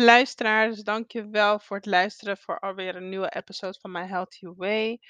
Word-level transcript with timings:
Luisteraars, 0.00 0.82
dank 0.82 1.12
je 1.12 1.28
wel 1.28 1.58
voor 1.58 1.76
het 1.76 1.86
luisteren 1.86 2.36
voor 2.36 2.58
alweer 2.58 2.96
een 2.96 3.08
nieuwe 3.08 3.34
episode 3.34 3.78
van 3.80 3.90
My 3.90 4.06
Healthy 4.06 4.46
Way. 4.46 5.00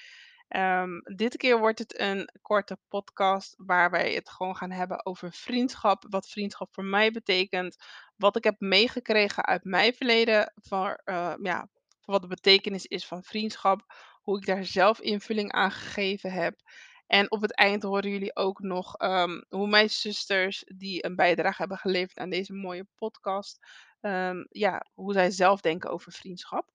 Ehm, 0.48 0.98
dit 0.98 1.36
keer 1.36 1.59
wordt 1.59 1.79
het 1.79 2.00
een 2.00 2.30
korte 2.43 2.79
podcast 2.89 3.54
waar 3.57 3.90
wij 3.90 4.12
het 4.14 4.30
gewoon 4.30 4.57
gaan 4.57 4.71
hebben 4.71 5.07
over 5.07 5.32
vriendschap. 5.32 6.04
Wat 6.09 6.29
vriendschap 6.29 6.75
voor 6.75 6.85
mij 6.85 7.11
betekent. 7.11 7.77
Wat 8.16 8.36
ik 8.36 8.45
heb 8.45 8.54
meegekregen 8.59 9.45
uit 9.45 9.64
mijn 9.64 9.95
verleden. 9.95 10.53
Voor, 10.54 11.00
eh, 11.05 11.34
ja, 11.43 11.68
wat 12.05 12.22
de 12.22 12.29
betekenis 12.29 12.85
is 12.86 13.07
van 13.07 13.22
vriendschap. 13.22 13.94
Hoe 14.22 14.39
ik 14.39 14.46
daar 14.46 14.64
zelf 14.64 15.00
invulling 15.00 15.52
aan 15.52 15.71
gegeven 15.71 16.32
heb. 16.32 16.61
En 17.08 17.30
op 17.30 17.43
het 17.43 17.54
eind 17.54 17.82
horen 17.82 18.11
jullie 18.11 18.36
ook 18.36 18.61
nog 18.61 18.96
ehm, 18.96 19.40
hoe 19.49 19.68
mijn 19.68 19.90
zusters, 19.90 20.64
die 20.76 21.04
een 21.04 21.16
bijdrage 21.16 21.57
hebben 21.57 21.79
geleverd 21.79 22.18
aan 22.18 22.30
deze 22.30 22.53
mooie 22.53 22.86
podcast, 22.94 23.58
ehm, 24.00 24.44
ja, 24.49 24.86
hoe 24.94 25.13
zij 25.13 25.30
zelf 25.30 25.61
denken 25.61 25.90
over 25.90 26.13
vriendschap. 26.13 26.71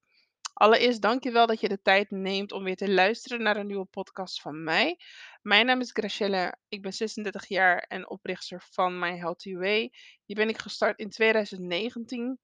Allereerst 0.54 1.02
dank 1.02 1.24
je 1.24 1.32
wel 1.32 1.48
dat 1.48 1.60
je 1.60 1.70
de 1.70 1.82
tijd 1.82 2.12
neemt 2.12 2.52
om 2.52 2.64
weer 2.64 2.76
te 2.76 2.92
luisteren 2.92 3.42
naar 3.42 3.58
een 3.58 3.68
nieuwe 3.68 3.86
podcast 3.86 4.42
van 4.42 4.64
mij. 4.64 5.00
Mijn 5.42 5.66
naam 5.66 5.80
is 5.80 5.92
Gracielle, 5.92 6.58
ik 6.68 6.82
ben 6.82 6.94
36 6.94 7.48
jaar 7.48 7.78
en 7.78 8.10
oprichter 8.10 8.66
van 8.70 9.00
My 9.00 9.18
Healthy 9.18 9.56
Way. 9.56 9.92
Hier 10.26 10.36
ben 10.36 10.50
ik 10.50 10.58
gestart 10.58 11.00
in 11.00 11.10
2019. 11.10 12.40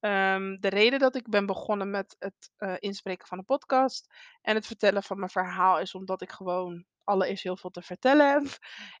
Ehm, 0.00 0.56
de 0.60 0.68
reden 0.68 0.98
dat 0.98 1.16
ik 1.16 1.28
ben 1.28 1.46
begonnen 1.46 1.90
met 1.90 2.16
het 2.18 2.50
eh, 2.56 2.74
inspreken 2.78 3.26
van 3.26 3.38
een 3.38 3.44
podcast 3.44 4.14
en 4.42 4.54
het 4.54 4.66
vertellen 4.66 5.02
van 5.02 5.18
mijn 5.18 5.30
verhaal 5.30 5.80
is 5.80 5.94
omdat 5.94 6.22
ik 6.22 6.32
gewoon 6.32 6.86
allereerst 7.06 7.42
heel 7.42 7.56
veel 7.56 7.70
te 7.70 7.82
vertellen. 7.82 8.48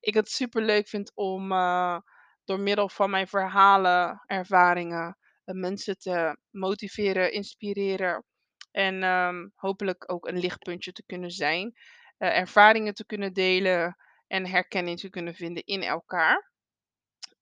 Ik 0.00 0.14
het 0.14 0.30
super 0.30 0.62
leuk 0.62 0.88
vind 0.88 1.12
om 1.14 1.52
uh, 1.52 1.98
door 2.44 2.60
middel 2.60 2.88
van 2.88 3.10
mijn 3.10 3.28
verhalen, 3.28 4.22
ervaringen, 4.26 5.18
uh, 5.44 5.54
mensen 5.54 5.98
te 5.98 6.36
motiveren, 6.50 7.32
inspireren 7.32 8.24
en 8.70 9.02
um, 9.02 9.52
hopelijk 9.54 10.12
ook 10.12 10.26
een 10.26 10.38
lichtpuntje 10.38 10.92
te 10.92 11.04
kunnen 11.06 11.30
zijn. 11.30 11.78
ervaringen 12.18 12.94
te 12.94 13.06
kunnen 13.06 13.32
delen 13.32 13.96
en 14.26 14.46
herkenning 14.46 14.98
te 14.98 15.10
kunnen 15.10 15.34
vinden 15.34 15.64
in 15.64 15.82
elkaar. 15.82 16.50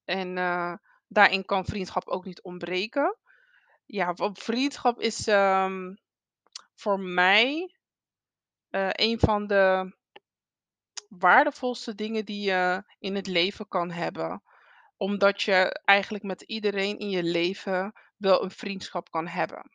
En 0.04 0.34
daarin 1.08 1.44
kan 1.44 1.64
vriendschap 1.64 2.08
ook 2.08 2.24
niet 2.24 2.42
ontbreken. 2.42 3.18
Ja, 3.86 4.14
vriendschap 4.32 5.00
is 5.00 5.26
um, 5.26 5.98
voor 6.74 7.00
mij 7.00 7.74
een 8.92 9.18
van 9.18 9.46
de 9.46 9.94
waardevolste 11.18 11.94
dingen 11.94 12.24
die 12.24 12.40
je 12.40 12.82
in 12.98 13.14
het 13.14 13.26
leven 13.26 13.68
kan 13.68 13.90
hebben. 13.90 14.42
Omdat 14.96 15.42
je 15.42 15.80
eigenlijk 15.84 16.24
met 16.24 16.42
iedereen 16.42 16.98
in 16.98 17.10
je 17.10 17.22
leven 17.22 17.92
wel 18.16 18.42
een 18.42 18.50
vriendschap 18.50 19.10
kan 19.10 19.26
hebben. 19.26 19.70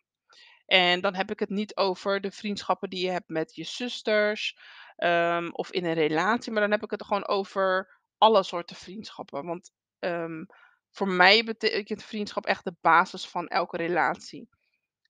En 0.66 1.02
dan 1.02 1.16
heb 1.16 1.32
ik 1.32 1.40
het 1.40 1.50
niet 1.50 1.76
over 1.76 2.22
de 2.22 2.32
vriendschappen 2.32 2.90
die 2.90 3.06
je 3.06 3.12
hebt 3.12 3.30
met 3.30 3.56
je 3.56 3.64
zusters 3.64 4.58
um, 4.98 5.54
of 5.54 5.72
in 5.72 5.86
een 5.86 5.94
relatie, 5.94 6.52
maar 6.52 6.62
dan 6.62 6.72
heb 6.72 6.84
ik 6.84 6.92
het 6.92 7.04
gewoon 7.04 7.28
over 7.28 8.00
alle 8.18 8.44
soorten 8.44 8.76
vriendschappen. 8.76 9.46
Want 9.46 9.72
um, 10.00 10.46
voor 10.92 11.08
mij 11.08 11.44
betekent 11.44 12.04
vriendschap 12.04 12.46
echt 12.46 12.64
de 12.64 12.76
basis 12.82 13.28
van 13.28 13.48
elke 13.48 13.78
relatie. 13.78 14.50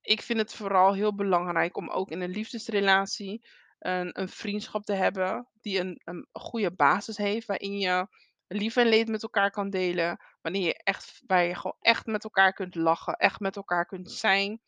Ik 0.02 0.22
vind 0.22 0.40
het 0.40 0.54
vooral 0.54 0.94
heel 0.94 1.16
belangrijk 1.16 1.78
om 1.78 1.90
ook 1.90 2.10
in 2.10 2.22
een 2.22 2.30
liefdesrelatie 2.30 3.46
een, 3.80 4.20
een 4.20 4.30
vriendschap 4.30 4.86
te 4.86 4.94
hebben 4.94 5.48
die 5.62 5.80
een, 5.80 6.02
een 6.04 6.28
goede 6.32 6.72
basis 6.72 7.18
heeft, 7.18 7.48
waarin 7.48 7.80
je 7.80 8.08
lief 8.48 8.76
en 8.76 8.88
leed 8.88 9.08
met 9.08 9.24
elkaar 9.24 9.52
kan 9.52 9.70
delen, 9.70 10.20
wanneer 10.42 10.66
je 10.66 10.84
echt, 10.84 11.22
waar 11.28 11.44
je 11.44 11.56
gewoon 11.56 11.78
echt 11.80 12.06
met 12.06 12.24
elkaar 12.24 12.54
kunt 12.54 12.76
lachen, 12.76 13.14
echt 13.14 13.40
met 13.40 13.56
elkaar 13.56 13.86
kunt 13.86 14.12
zijn, 14.12 14.62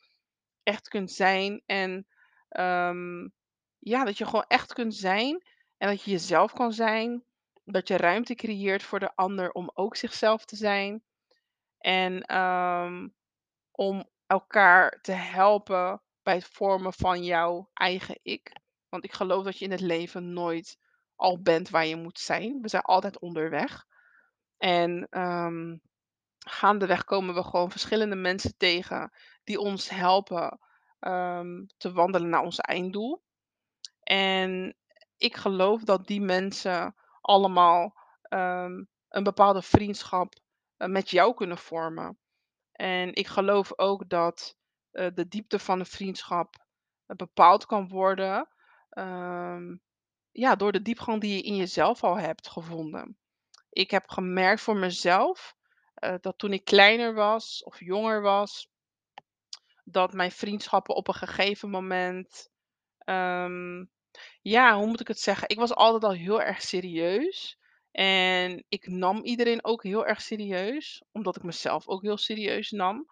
echt 0.63 0.87
kunt 0.87 1.11
zijn 1.11 1.63
en 1.65 2.07
ehm, 2.49 3.27
ja, 3.79 4.03
dat 4.03 4.17
je 4.17 4.25
gewoon 4.25 4.45
echt 4.47 4.73
kunt 4.73 4.95
zijn 4.95 5.43
en 5.77 5.87
dat 5.87 6.03
je 6.03 6.11
jezelf 6.11 6.53
kan 6.53 6.73
zijn, 6.73 7.23
dat 7.63 7.87
je 7.87 7.97
ruimte 7.97 8.35
creëert 8.35 8.83
voor 8.83 8.99
de 8.99 9.15
ander 9.15 9.51
om 9.51 9.71
ook 9.73 9.95
zichzelf 9.95 10.45
te 10.45 10.55
zijn 10.55 11.03
en 11.77 12.21
ehm, 12.21 13.07
om 13.71 14.09
elkaar 14.27 14.99
te 15.01 15.11
helpen 15.11 16.01
bij 16.23 16.35
het 16.35 16.45
vormen 16.45 16.93
van 16.93 17.23
jouw 17.23 17.69
eigen 17.73 18.19
ik. 18.23 18.51
Want 18.91 19.03
ik 19.03 19.13
geloof 19.13 19.43
dat 19.43 19.57
je 19.57 19.65
in 19.65 19.71
het 19.71 19.81
leven 19.81 20.33
nooit 20.33 20.77
al 21.15 21.41
bent 21.41 21.69
waar 21.69 21.85
je 21.85 21.95
moet 21.95 22.19
zijn. 22.19 22.61
We 22.61 22.69
zijn 22.69 22.81
altijd 22.81 23.19
onderweg. 23.19 23.85
En 24.57 25.07
um, 25.19 25.81
gaandeweg 26.37 27.03
komen 27.03 27.35
we 27.35 27.43
gewoon 27.43 27.71
verschillende 27.71 28.15
mensen 28.15 28.57
tegen 28.57 29.11
die 29.43 29.59
ons 29.59 29.89
helpen 29.89 30.59
um, 30.99 31.67
te 31.77 31.91
wandelen 31.91 32.29
naar 32.29 32.41
ons 32.41 32.59
einddoel. 32.59 33.23
En 34.03 34.75
ik 35.17 35.35
geloof 35.35 35.83
dat 35.83 36.07
die 36.07 36.21
mensen 36.21 36.95
allemaal 37.21 37.95
um, 38.29 38.89
een 39.09 39.23
bepaalde 39.23 39.61
vriendschap 39.61 40.33
uh, 40.77 40.87
met 40.87 41.09
jou 41.09 41.33
kunnen 41.33 41.57
vormen. 41.57 42.17
En 42.71 43.15
ik 43.15 43.27
geloof 43.27 43.79
ook 43.79 44.09
dat 44.09 44.57
uh, 44.91 45.07
de 45.13 45.27
diepte 45.27 45.59
van 45.59 45.79
een 45.79 45.85
vriendschap 45.85 46.55
uh, 47.07 47.15
bepaald 47.15 47.65
kan 47.65 47.87
worden 47.87 48.49
um, 48.97 49.81
ja, 50.31 50.55
door 50.55 50.71
de 50.71 50.81
diepgang 50.81 51.21
die 51.21 51.35
je 51.35 51.41
in 51.41 51.55
jezelf 51.55 52.03
al 52.03 52.17
hebt 52.17 52.47
gevonden. 52.47 53.17
Ik 53.69 53.91
heb 53.91 54.09
gemerkt 54.09 54.61
voor 54.61 54.77
mezelf 54.77 55.55
uh, 56.03 56.15
dat 56.21 56.37
toen 56.37 56.53
ik 56.53 56.65
kleiner 56.65 57.13
was 57.13 57.63
of 57.63 57.79
jonger 57.79 58.21
was, 58.21 58.69
dat 59.83 60.13
mijn 60.13 60.31
vriendschappen 60.31 60.95
op 60.95 61.07
een 61.07 61.13
gegeven 61.13 61.69
moment, 61.69 62.49
um, 63.05 63.91
ja, 64.41 64.77
hoe 64.77 64.87
moet 64.87 64.99
ik 64.99 65.07
het 65.07 65.19
zeggen? 65.19 65.49
Ik 65.49 65.57
was 65.57 65.73
altijd 65.73 66.03
al 66.03 66.11
heel 66.11 66.41
erg 66.41 66.61
serieus. 66.61 67.59
En 67.91 68.63
ik 68.69 68.87
nam 68.87 69.23
iedereen 69.23 69.63
ook 69.63 69.83
heel 69.83 70.05
erg 70.05 70.21
serieus, 70.21 71.03
omdat 71.11 71.35
ik 71.35 71.43
mezelf 71.43 71.87
ook 71.87 72.01
heel 72.01 72.17
serieus 72.17 72.71
nam. 72.71 73.05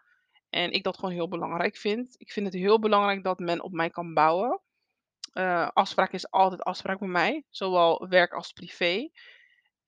En 0.50 0.72
ik 0.72 0.84
dat 0.84 0.96
gewoon 0.96 1.14
heel 1.14 1.28
belangrijk 1.28 1.78
vind. 1.78 2.16
Ik 2.18 2.32
vind 2.32 2.46
het 2.46 2.56
heel 2.56 2.80
belangrijk 2.80 3.24
dat 3.24 3.40
men 3.40 3.62
op 3.62 3.72
mij 3.72 3.90
kan 3.90 4.14
bouwen. 4.14 4.62
Uh, 5.34 5.68
afspraak 5.74 6.12
is 6.12 6.32
altijd 6.32 6.64
afspraak 6.64 7.00
bij 7.00 7.08
mij, 7.08 7.44
zowel 7.50 8.08
werk 8.08 8.34
als 8.34 8.52
privé. 8.52 9.10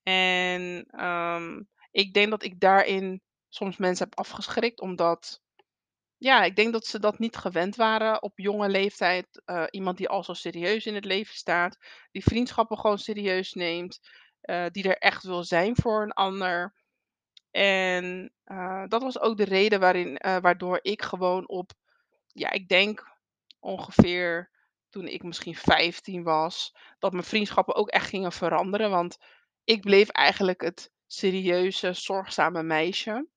En 0.04 0.62
um, 1.06 1.70
ik 1.92 2.14
denk 2.14 2.30
dat 2.30 2.44
ik 2.44 2.60
daarin 2.60 3.22
soms 3.50 3.78
mensen 3.78 4.06
heb 4.06 4.18
afgeschrikt, 4.18 4.82
omdat 4.82 5.42
ja, 6.18 6.44
ik 6.44 6.56
denk 6.56 6.74
dat 6.74 6.86
ze 6.86 7.00
dat 7.00 7.20
niet 7.20 7.36
gewend 7.36 7.76
waren 7.76 8.22
op 8.22 8.40
jonge 8.40 8.70
leeftijd. 8.70 9.42
Uh, 9.46 9.64
iemand 9.70 9.98
die 9.98 10.10
al 10.10 10.24
zo 10.24 10.34
serieus 10.34 10.86
in 10.86 10.96
het 10.96 11.06
leven 11.06 11.36
staat, 11.36 11.78
die 12.12 12.24
vriendschappen 12.24 12.78
gewoon 12.78 13.00
serieus 13.00 13.54
neemt, 13.54 14.00
uh, 14.42 14.66
die 14.72 14.84
er 14.84 14.98
echt 14.98 15.24
wil 15.24 15.44
zijn 15.44 15.76
voor 15.76 16.02
een 16.02 16.12
ander. 16.12 16.74
En 17.52 18.34
dat 18.88 19.02
was 19.02 19.20
ook 19.20 19.38
de 19.38 19.44
reden 19.44 19.80
waarin, 19.80 20.16
waardoor 20.42 20.80
ik 20.82 21.02
gewoon 21.02 21.48
op, 21.48 21.72
ja, 22.28 22.52
ik 22.52 22.68
denk 22.68 23.18
ongeveer 23.60 24.52
toen 24.92 25.08
ik 25.08 25.24
misschien 25.24 25.56
15 25.56 26.24
was, 26.24 26.76
dat 27.00 27.12
mijn 27.12 27.24
vriendschappen 27.24 27.76
ook 27.76 27.90
echt 27.90 28.08
gingen 28.08 28.32
veranderen. 28.32 28.90
Want 28.90 29.18
ik 29.64 29.82
bleef 29.82 30.10
eigenlijk 30.10 30.62
het 30.62 30.92
serieuze, 31.08 31.94
zorgzame 31.94 32.64
meisje. 32.64 33.28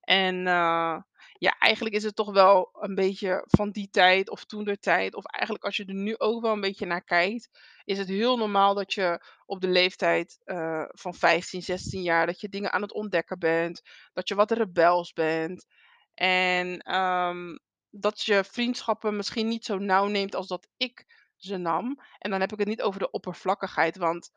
En 0.00 0.36
uh, 0.36 0.96
ja, 1.38 1.56
eigenlijk 1.58 1.94
is 1.94 2.02
het 2.02 2.16
toch 2.16 2.32
wel 2.32 2.68
een 2.80 2.94
beetje 2.94 3.44
van 3.46 3.70
die 3.70 3.90
tijd 3.90 4.30
of 4.30 4.44
toen 4.44 4.64
de 4.64 4.78
tijd, 4.78 5.14
of 5.14 5.24
eigenlijk 5.24 5.64
als 5.64 5.76
je 5.76 5.84
er 5.84 5.94
nu 5.94 6.18
ook 6.18 6.42
wel 6.42 6.52
een 6.52 6.60
beetje 6.60 6.86
naar 6.86 7.04
kijkt, 7.04 7.48
is 7.84 7.98
het 7.98 8.08
heel 8.08 8.36
normaal 8.36 8.74
dat 8.74 8.92
je 8.92 9.24
op 9.46 9.60
de 9.60 9.68
leeftijd 9.68 10.40
uh, 10.44 10.84
van 10.88 11.14
15, 11.14 11.62
16 11.62 12.02
jaar, 12.02 12.26
dat 12.26 12.40
je 12.40 12.48
dingen 12.48 12.72
aan 12.72 12.82
het 12.82 12.92
ontdekken 12.92 13.38
bent, 13.38 13.82
dat 14.12 14.28
je 14.28 14.34
wat 14.34 14.50
rebels 14.50 15.12
bent. 15.12 15.66
En 16.14 16.94
um, 16.96 17.58
dat 17.90 18.22
je 18.22 18.44
vriendschappen 18.44 19.16
misschien 19.16 19.48
niet 19.48 19.64
zo 19.64 19.78
nauw 19.78 20.06
neemt 20.06 20.34
als 20.34 20.46
dat 20.46 20.68
ik 20.76 21.04
ze 21.36 21.56
nam. 21.56 22.00
En 22.18 22.30
dan 22.30 22.40
heb 22.40 22.52
ik 22.52 22.58
het 22.58 22.68
niet 22.68 22.82
over 22.82 23.00
de 23.00 23.10
oppervlakkigheid, 23.10 23.96
want 23.96 24.30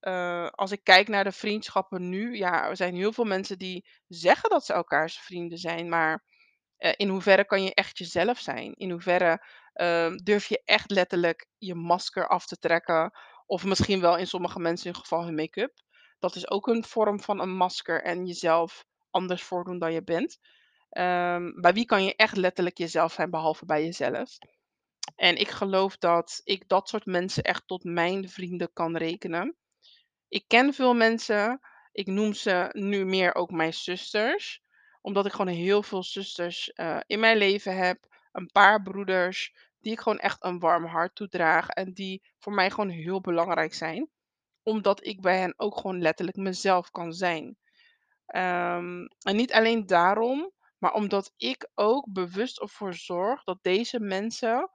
uh, 0.00 0.46
als 0.46 0.70
ik 0.70 0.84
kijk 0.84 1.08
naar 1.08 1.24
de 1.24 1.32
vriendschappen 1.32 2.08
nu, 2.08 2.36
ja, 2.36 2.68
er 2.68 2.76
zijn 2.76 2.94
heel 2.94 3.12
veel 3.12 3.24
mensen 3.24 3.58
die 3.58 3.88
zeggen 4.08 4.50
dat 4.50 4.64
ze 4.64 4.72
elkaars 4.72 5.18
vrienden 5.18 5.58
zijn, 5.58 5.88
maar 5.88 6.24
uh, 6.78 6.92
in 6.96 7.08
hoeverre 7.08 7.44
kan 7.44 7.62
je 7.62 7.74
echt 7.74 7.98
jezelf 7.98 8.38
zijn? 8.38 8.74
In 8.74 8.90
hoeverre 8.90 9.46
uh, 9.74 10.16
durf 10.16 10.46
je 10.46 10.62
echt 10.64 10.90
letterlijk 10.90 11.46
je 11.58 11.74
masker 11.74 12.28
af 12.28 12.46
te 12.46 12.56
trekken? 12.56 13.12
Of 13.46 13.64
misschien 13.64 14.00
wel 14.00 14.16
in 14.16 14.26
sommige 14.26 14.58
mensen 14.58 14.86
in 14.86 14.96
geval 14.96 15.24
hun 15.24 15.34
make-up. 15.34 15.82
Dat 16.18 16.34
is 16.34 16.50
ook 16.50 16.66
een 16.66 16.84
vorm 16.84 17.20
van 17.20 17.40
een 17.40 17.56
masker 17.56 18.02
en 18.02 18.26
jezelf 18.26 18.84
anders 19.10 19.42
voordoen 19.42 19.78
dan 19.78 19.92
je 19.92 20.04
bent. 20.04 20.38
Bij 21.60 21.72
wie 21.72 21.84
kan 21.84 22.04
je 22.04 22.16
echt 22.16 22.36
letterlijk 22.36 22.78
jezelf 22.78 23.12
zijn, 23.12 23.30
behalve 23.30 23.64
bij 23.64 23.84
jezelf? 23.84 24.38
En 25.16 25.36
ik 25.36 25.48
geloof 25.48 25.96
dat 25.96 26.40
ik 26.44 26.68
dat 26.68 26.88
soort 26.88 27.04
mensen 27.06 27.42
echt 27.42 27.62
tot 27.66 27.84
mijn 27.84 28.28
vrienden 28.28 28.72
kan 28.72 28.96
rekenen. 28.96 29.56
Ik 30.28 30.44
ken 30.46 30.74
veel 30.74 30.94
mensen, 30.94 31.60
ik 31.92 32.06
noem 32.06 32.32
ze 32.34 32.68
nu 32.72 33.04
meer 33.04 33.34
ook 33.34 33.50
mijn 33.50 33.74
zusters, 33.74 34.62
Omdat 35.02 35.26
ik 35.26 35.32
gewoon 35.32 35.54
heel 35.54 35.82
veel 35.82 36.02
zusters, 36.02 36.72
eh, 36.72 37.00
in 37.06 37.20
mijn 37.20 37.36
leven 37.36 37.76
heb, 37.76 38.06
een 38.32 38.50
paar 38.52 38.82
broeders, 38.82 39.54
die 39.78 39.92
ik 39.92 40.00
gewoon 40.00 40.18
echt 40.18 40.44
een 40.44 40.58
warm 40.58 40.84
hart 40.84 41.14
toedraag 41.14 41.68
en 41.68 41.92
die 41.92 42.22
voor 42.38 42.52
mij 42.52 42.70
gewoon 42.70 42.88
heel 42.88 43.20
belangrijk 43.20 43.74
zijn. 43.74 44.10
Omdat 44.62 45.06
ik 45.06 45.20
bij 45.20 45.38
hen 45.38 45.54
ook 45.56 45.76
gewoon 45.76 46.02
letterlijk 46.02 46.36
mezelf 46.36 46.90
kan 46.90 47.12
zijn. 47.12 47.56
Ehm, 48.26 49.04
en 49.22 49.36
niet 49.36 49.52
alleen 49.52 49.86
daarom, 49.86 50.52
maar 50.80 50.92
omdat 50.92 51.32
ik 51.36 51.70
ook 51.74 52.12
bewust 52.12 52.60
ervoor 52.60 52.94
zorg 52.94 53.44
dat 53.44 53.58
deze 53.62 54.00
mensen, 54.00 54.70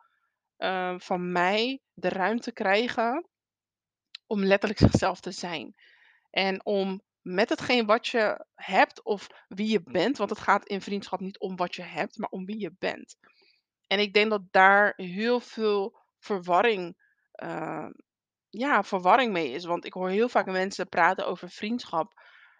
eh, 0.58 0.96
van 0.98 1.32
mij 1.32 1.82
de 1.94 2.10
ruimte 2.10 2.52
krijgen 2.52 3.30
om 4.28 4.44
letterlijk 4.44 4.80
zichzelf 4.80 5.20
te 5.20 5.32
zijn. 5.32 5.76
En 6.30 6.66
om 6.66 7.02
met 7.22 7.50
hetgeen 7.50 7.86
wat 7.86 8.08
je 8.08 8.46
hebt 8.54 9.04
of 9.04 9.28
wie 9.48 9.68
je 9.68 9.82
bent, 9.84 10.18
want 10.18 10.30
het 10.30 10.40
gaat 10.40 10.68
in 10.68 10.82
vriendschap 10.82 11.20
niet 11.20 11.40
om 11.40 11.56
wat 11.56 11.76
je 11.76 11.82
hebt, 11.82 12.18
maar 12.18 12.30
om 12.30 12.46
wie 12.46 12.60
je 12.60 12.76
bent. 12.80 13.18
En 13.88 14.00
ik 14.00 14.14
denk 14.14 14.30
dat 14.30 14.42
daar 14.52 14.94
heel 14.96 15.40
veel 15.40 15.98
verwarring, 16.20 16.98
eh, 17.32 17.88
ja, 18.50 18.84
verwarring 18.84 19.32
mee 19.32 19.52
is. 19.52 19.66
Want 19.66 19.86
ik 19.86 19.94
hoor 19.94 20.10
heel 20.10 20.30
vaak 20.30 20.46
mensen 20.46 20.90
praten 20.90 21.28
over 21.28 21.50
vriendschap. 21.50 22.14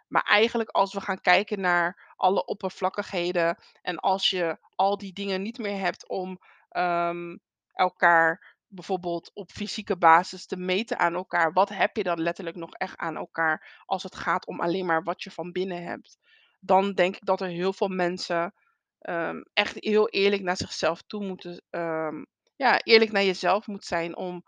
Maar 0.08 0.24
eigenlijk 0.24 0.70
als 0.70 0.94
we 0.94 1.02
gaan 1.02 1.22
kijken 1.22 1.60
naar 1.60 2.14
alle 2.16 2.46
oppervlakkigheden 2.46 3.58
en 3.82 4.00
als 4.00 4.30
je 4.30 4.58
al 4.76 4.98
die 4.98 5.14
dingen 5.14 5.42
niet 5.42 5.58
meer 5.58 5.80
hebt 5.80 6.10
om 6.10 6.40
ehm, 6.70 7.38
elkaar 7.74 8.56
bijvoorbeeld 8.68 9.32
op 9.34 9.52
fysieke 9.52 9.98
basis 9.98 10.46
te 10.46 10.58
meten 10.58 11.00
aan 11.00 11.14
elkaar, 11.14 11.54
wat 11.54 11.70
heb 11.70 11.98
je 11.98 12.04
dan 12.04 12.22
letterlijk 12.22 12.56
nog 12.56 12.74
echt 12.74 12.98
aan 12.98 13.16
elkaar 13.16 13.84
als 13.86 14.04
het 14.04 14.16
gaat 14.16 14.46
om 14.46 14.60
alleen 14.62 14.86
maar 14.86 15.04
wat 15.04 15.24
je 15.24 15.32
van 15.32 15.52
binnen 15.52 15.84
hebt? 15.84 16.18
Dan 16.60 16.94
denk 16.94 17.16
ik 17.16 17.26
dat 17.26 17.42
er 17.42 17.48
heel 17.48 17.74
veel 17.74 17.88
mensen 17.88 18.54
ehm, 19.00 19.42
echt 19.54 19.76
heel 19.80 20.10
eerlijk 20.10 20.42
naar 20.42 20.58
zichzelf 20.58 21.02
toe 21.02 21.26
moeten, 21.26 21.64
ehm, 21.70 22.24
ja, 22.56 22.80
eerlijk 22.84 23.12
naar 23.12 23.24
jezelf 23.24 23.68
moet 23.68 23.86
zijn 23.86 24.16
om 24.16 24.44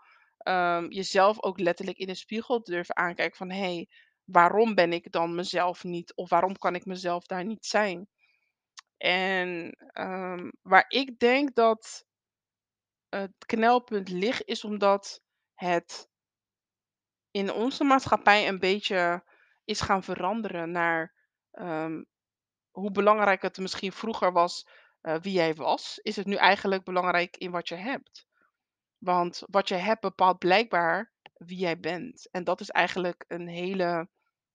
jezelf 0.88 1.42
ook 1.42 1.58
letterlijk 1.58 1.98
in 1.98 2.06
de 2.06 2.14
spiegel 2.14 2.60
te 2.60 2.70
durven 2.70 2.96
aankijken 2.96 3.36
van 3.36 3.50
hé, 3.50 3.58
hey, 3.58 3.88
waarom 4.30 4.74
ben 4.74 4.92
ik 4.92 5.12
dan 5.12 5.34
mezelf 5.34 5.84
niet? 5.84 6.14
Of 6.14 6.28
waarom 6.28 6.56
kan 6.56 6.74
ik 6.74 6.84
mezelf 6.84 7.26
daar 7.26 7.44
niet 7.44 7.66
zijn? 7.66 8.08
En 8.96 9.70
ehm, 9.92 10.50
waar 10.62 10.84
ik 10.88 11.18
denk 11.18 11.54
dat 11.54 12.04
het 13.08 13.32
knelpunt 13.46 14.08
ligt, 14.08 14.42
is 14.44 14.64
omdat 14.64 15.20
het 15.54 16.08
in 17.30 17.52
onze 17.52 17.84
maatschappij 17.84 18.48
een 18.48 18.58
beetje 18.58 19.24
is 19.64 19.80
gaan 19.80 20.02
veranderen 20.02 20.70
naar 20.70 21.14
ehm, 21.50 22.02
hoe 22.70 22.90
belangrijk 22.90 23.42
het 23.42 23.58
misschien 23.58 23.92
vroeger 23.92 24.32
was 24.32 24.68
eh, 25.00 25.16
wie 25.20 25.32
jij 25.32 25.54
was, 25.54 25.98
is 26.02 26.16
het 26.16 26.26
nu 26.26 26.34
eigenlijk 26.34 26.84
belangrijk 26.84 27.36
in 27.36 27.50
wat 27.50 27.68
je 27.68 27.74
hebt. 27.74 28.26
Want 28.98 29.42
wat 29.46 29.68
je 29.68 29.74
hebt 29.74 30.00
bepaalt 30.00 30.38
blijkbaar 30.38 31.12
wie 31.34 31.58
jij 31.58 31.80
bent. 31.80 32.28
En 32.30 32.44
dat 32.44 32.60
is 32.60 32.70
eigenlijk 32.70 33.24
een 33.28 33.48
hele, 33.48 34.08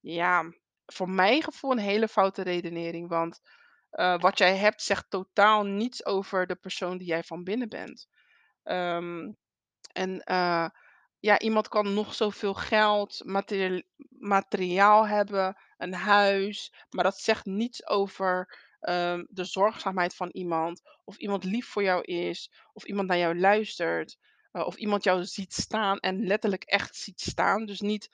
ja, 0.04 0.54
voor 0.86 1.10
mijn 1.10 1.44
gevoel 1.44 1.72
een 1.72 1.78
hele 1.78 2.08
foute 2.08 2.42
redenering. 2.42 3.10
Want 3.10 3.42
eh, 3.90 4.20
wat 4.20 4.38
jij 4.38 4.58
hebt 4.58 4.82
zegt 4.82 5.10
totaal 5.10 5.64
niets 5.64 6.06
over 6.06 6.48
de 6.48 6.56
persoon 6.56 6.98
die 6.98 7.08
jij 7.08 7.24
van 7.24 7.44
binnen 7.44 7.70
bent. 7.70 8.08
Ehm, 8.64 9.32
en 9.94 10.22
eh, 10.22 10.70
ja, 11.20 11.40
iemand 11.40 11.68
kan 11.68 11.94
nog 11.94 12.14
zoveel 12.14 12.54
geld, 12.54 13.22
materiaal, 14.20 15.08
hebben, 15.08 15.58
een 15.78 15.94
huis, 15.94 16.74
maar 16.90 17.04
dat 17.04 17.18
zegt 17.18 17.46
niets 17.46 17.88
over 17.88 18.60
ehm, 18.80 19.24
de 19.30 19.44
zorgzaamheid 19.44 20.16
van 20.16 20.30
iemand. 20.30 20.82
Of 21.04 21.18
iemand 21.18 21.44
lief 21.44 21.68
voor 21.68 21.84
jou 21.84 22.02
is, 22.02 22.52
of 22.74 22.84
iemand 22.84 23.08
naar 23.08 23.18
jou 23.18 23.40
luistert, 23.40 24.18
eh, 24.52 24.66
of 24.66 24.76
iemand 24.76 25.04
jou 25.04 25.26
ziet 25.26 25.54
staan 25.54 25.98
en 26.00 26.26
letterlijk 26.26 26.64
echt 26.64 26.96
ziet 26.96 27.22
staan. 27.22 27.66
Dus 27.66 27.80
niet 27.80 28.10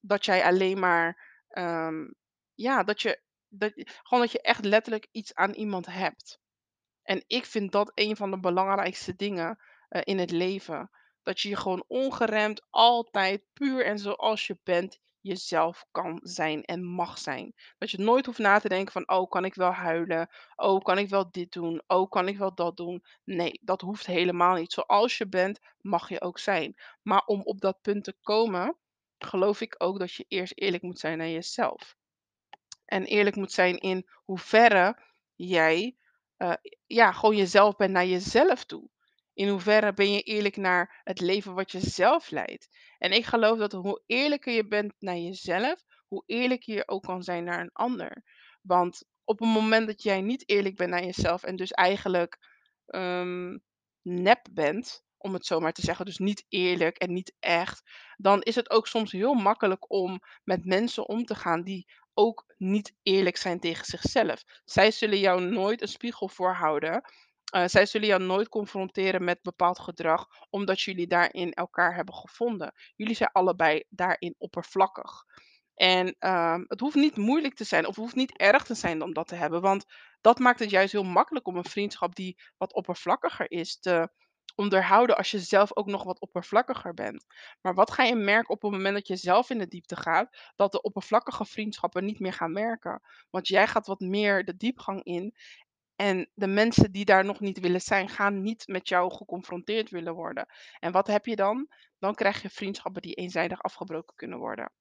dat 0.00 0.24
jij 0.24 0.44
alleen 0.44 0.78
maar, 0.78 1.33
ehm, 1.54 2.10
ja, 2.54 2.82
dat 2.82 3.02
je, 3.02 3.20
dat, 3.48 3.72
gewoon 3.74 4.22
dat 4.22 4.32
je 4.32 4.40
echt 4.40 4.64
letterlijk 4.64 5.08
iets 5.10 5.34
aan 5.34 5.52
iemand 5.52 5.86
hebt. 5.86 6.38
En 7.02 7.24
ik 7.26 7.44
vind 7.44 7.72
dat 7.72 7.92
een 7.94 8.16
van 8.16 8.30
de 8.30 8.40
belangrijkste 8.40 9.16
dingen 9.16 9.58
eh, 9.88 10.00
in 10.04 10.18
het 10.18 10.30
leven. 10.30 10.90
Dat 11.22 11.40
je 11.40 11.48
je 11.48 11.56
gewoon 11.56 11.84
ongeremd 11.86 12.66
altijd 12.70 13.42
puur 13.52 13.84
en 13.84 13.98
zoals 13.98 14.46
je 14.46 14.58
bent 14.62 15.00
jezelf 15.20 15.86
kan 15.90 16.20
zijn 16.22 16.64
en 16.64 16.84
mag 16.84 17.18
zijn. 17.18 17.54
Dat 17.78 17.90
je 17.90 17.98
nooit 17.98 18.26
hoeft 18.26 18.38
na 18.38 18.58
te 18.58 18.68
denken 18.68 18.92
van, 18.92 19.08
oh, 19.08 19.30
kan 19.30 19.44
ik 19.44 19.54
wel 19.54 19.70
huilen? 19.70 20.28
Oh, 20.56 20.82
kan 20.82 20.98
ik 20.98 21.08
wel 21.08 21.30
dit 21.30 21.52
doen? 21.52 21.82
Oh, 21.86 22.10
kan 22.10 22.28
ik 22.28 22.38
wel 22.38 22.54
dat 22.54 22.76
doen? 22.76 23.04
Nee, 23.24 23.60
dat 23.62 23.80
hoeft 23.80 24.06
helemaal 24.06 24.54
niet. 24.54 24.72
Zoals 24.72 25.18
je 25.18 25.28
bent, 25.28 25.60
mag 25.80 26.08
je 26.08 26.20
ook 26.20 26.38
zijn. 26.38 26.74
Maar 27.02 27.22
om 27.24 27.42
op 27.42 27.60
dat 27.60 27.80
punt 27.80 28.04
te 28.04 28.16
komen, 28.22 28.76
geloof 29.24 29.60
ik 29.60 29.74
ook 29.78 29.98
dat 29.98 30.12
je 30.12 30.24
eerst 30.28 30.52
eerlijk 30.54 30.82
moet 30.82 30.98
zijn 30.98 31.18
naar 31.18 31.28
jezelf. 31.28 31.96
En 32.84 33.04
eerlijk 33.04 33.36
moet 33.36 33.52
zijn 33.52 33.78
in 33.78 34.08
hoeverre 34.24 34.98
jij 35.34 35.96
eh, 36.36 36.54
ja, 36.86 37.12
gewoon 37.12 37.36
jezelf 37.36 37.76
bent 37.76 37.92
naar 37.92 38.06
jezelf 38.06 38.64
toe. 38.64 38.88
In 39.32 39.48
hoeverre 39.48 39.92
ben 39.92 40.12
je 40.12 40.20
eerlijk 40.20 40.56
naar 40.56 41.00
het 41.04 41.20
leven 41.20 41.54
wat 41.54 41.72
je 41.72 41.80
zelf 41.80 42.30
leidt. 42.30 42.68
En 42.98 43.12
ik 43.12 43.24
geloof 43.24 43.58
dat 43.58 43.72
hoe 43.72 44.02
eerlijker 44.06 44.52
je 44.52 44.66
bent 44.66 44.94
naar 44.98 45.16
jezelf, 45.16 45.84
hoe 46.06 46.22
eerlijker 46.26 46.74
je 46.74 46.88
ook 46.88 47.02
kan 47.02 47.22
zijn 47.22 47.44
naar 47.44 47.60
een 47.60 47.72
ander. 47.72 48.22
Want 48.62 49.04
op 49.24 49.38
het 49.38 49.48
moment 49.48 49.86
dat 49.86 50.02
jij 50.02 50.20
niet 50.20 50.48
eerlijk 50.48 50.76
bent 50.76 50.90
naar 50.90 51.04
jezelf 51.04 51.42
en 51.42 51.56
dus 51.56 51.70
eigenlijk 51.70 52.38
ehm, 52.86 53.58
nep 54.02 54.46
bent, 54.52 55.03
om 55.24 55.34
het 55.34 55.46
zo 55.46 55.60
maar 55.60 55.72
te 55.72 55.82
zeggen, 55.82 56.04
dus 56.04 56.18
niet 56.18 56.44
eerlijk 56.48 56.96
en 56.96 57.12
niet 57.12 57.34
echt, 57.40 57.82
dan 58.16 58.42
is 58.42 58.54
het 58.54 58.70
ook 58.70 58.86
soms 58.86 59.12
heel 59.12 59.34
makkelijk 59.34 59.90
om 59.90 60.20
met 60.44 60.64
mensen 60.64 61.08
om 61.08 61.24
te 61.24 61.34
gaan 61.34 61.62
die 61.62 61.92
ook 62.14 62.54
niet 62.56 62.94
eerlijk 63.02 63.36
zijn 63.36 63.60
tegen 63.60 63.84
zichzelf. 63.84 64.44
Zij 64.64 64.90
zullen 64.90 65.18
jou 65.18 65.40
nooit 65.40 65.82
een 65.82 65.88
spiegel 65.88 66.28
voorhouden. 66.28 67.02
Uh, 67.54 67.66
zij 67.66 67.86
zullen 67.86 68.08
jou 68.08 68.22
nooit 68.22 68.48
confronteren 68.48 69.24
met 69.24 69.42
bepaald 69.42 69.78
gedrag, 69.78 70.26
omdat 70.50 70.80
jullie 70.80 71.06
daarin 71.06 71.52
elkaar 71.52 71.94
hebben 71.94 72.14
gevonden. 72.14 72.72
Jullie 72.96 73.14
zijn 73.14 73.32
allebei 73.32 73.84
daarin 73.88 74.34
oppervlakkig. 74.38 75.24
En 75.74 76.16
ehm, 76.18 76.64
het 76.66 76.80
hoeft 76.80 76.94
niet 76.94 77.16
moeilijk 77.16 77.54
te 77.54 77.64
zijn 77.64 77.86
of 77.86 77.94
het 77.94 78.04
hoeft 78.04 78.14
niet 78.14 78.38
erg 78.38 78.64
te 78.64 78.74
zijn 78.74 79.02
om 79.02 79.12
dat 79.14 79.28
te 79.28 79.34
hebben, 79.34 79.60
want 79.60 79.84
dat 80.20 80.38
maakt 80.38 80.58
het 80.58 80.70
juist 80.70 80.92
heel 80.92 81.04
makkelijk 81.04 81.46
om 81.46 81.56
een 81.56 81.64
vriendschap 81.64 82.14
die 82.14 82.38
wat 82.56 82.74
oppervlakkiger 82.74 83.50
is 83.50 83.78
te 83.78 84.08
onderhouden 84.54 85.16
als 85.16 85.30
je 85.30 85.38
zelf 85.38 85.76
ook 85.76 85.86
nog 85.86 86.04
wat 86.04 86.20
oppervlakkiger 86.20 86.94
bent. 86.94 87.24
Maar 87.60 87.74
wat 87.74 87.90
ga 87.90 88.02
je 88.02 88.14
merken 88.14 88.54
op 88.54 88.62
het 88.62 88.70
moment 88.70 88.94
dat 88.94 89.06
je 89.06 89.16
zelf 89.16 89.50
in 89.50 89.58
de 89.58 89.68
diepte 89.68 89.96
gaat, 89.96 90.52
dat 90.56 90.72
de 90.72 90.82
oppervlakkige 90.82 91.44
vriendschappen 91.44 92.04
niet 92.04 92.20
meer 92.20 92.32
gaan 92.32 92.54
werken. 92.54 93.00
Want 93.30 93.48
jij 93.48 93.66
gaat 93.66 93.86
wat 93.86 94.00
meer 94.00 94.44
de 94.44 94.56
diepgang 94.56 95.04
in 95.04 95.34
en 95.96 96.30
de 96.34 96.46
mensen 96.46 96.92
die 96.92 97.04
daar 97.04 97.24
nog 97.24 97.40
niet 97.40 97.60
willen 97.60 97.80
zijn, 97.80 98.08
gaan 98.08 98.42
niet 98.42 98.66
met 98.66 98.88
jou 98.88 99.12
geconfronteerd 99.12 99.90
willen 99.90 100.14
worden. 100.14 100.46
En 100.78 100.92
wat 100.92 101.06
heb 101.06 101.26
je 101.26 101.36
dan? 101.36 101.68
Dan 101.98 102.14
krijg 102.14 102.42
je 102.42 102.50
vriendschappen 102.50 103.02
die 103.02 103.14
eenzijdig 103.14 103.62
afgebroken 103.62 104.16
kunnen 104.16 104.38
worden. 104.38 104.72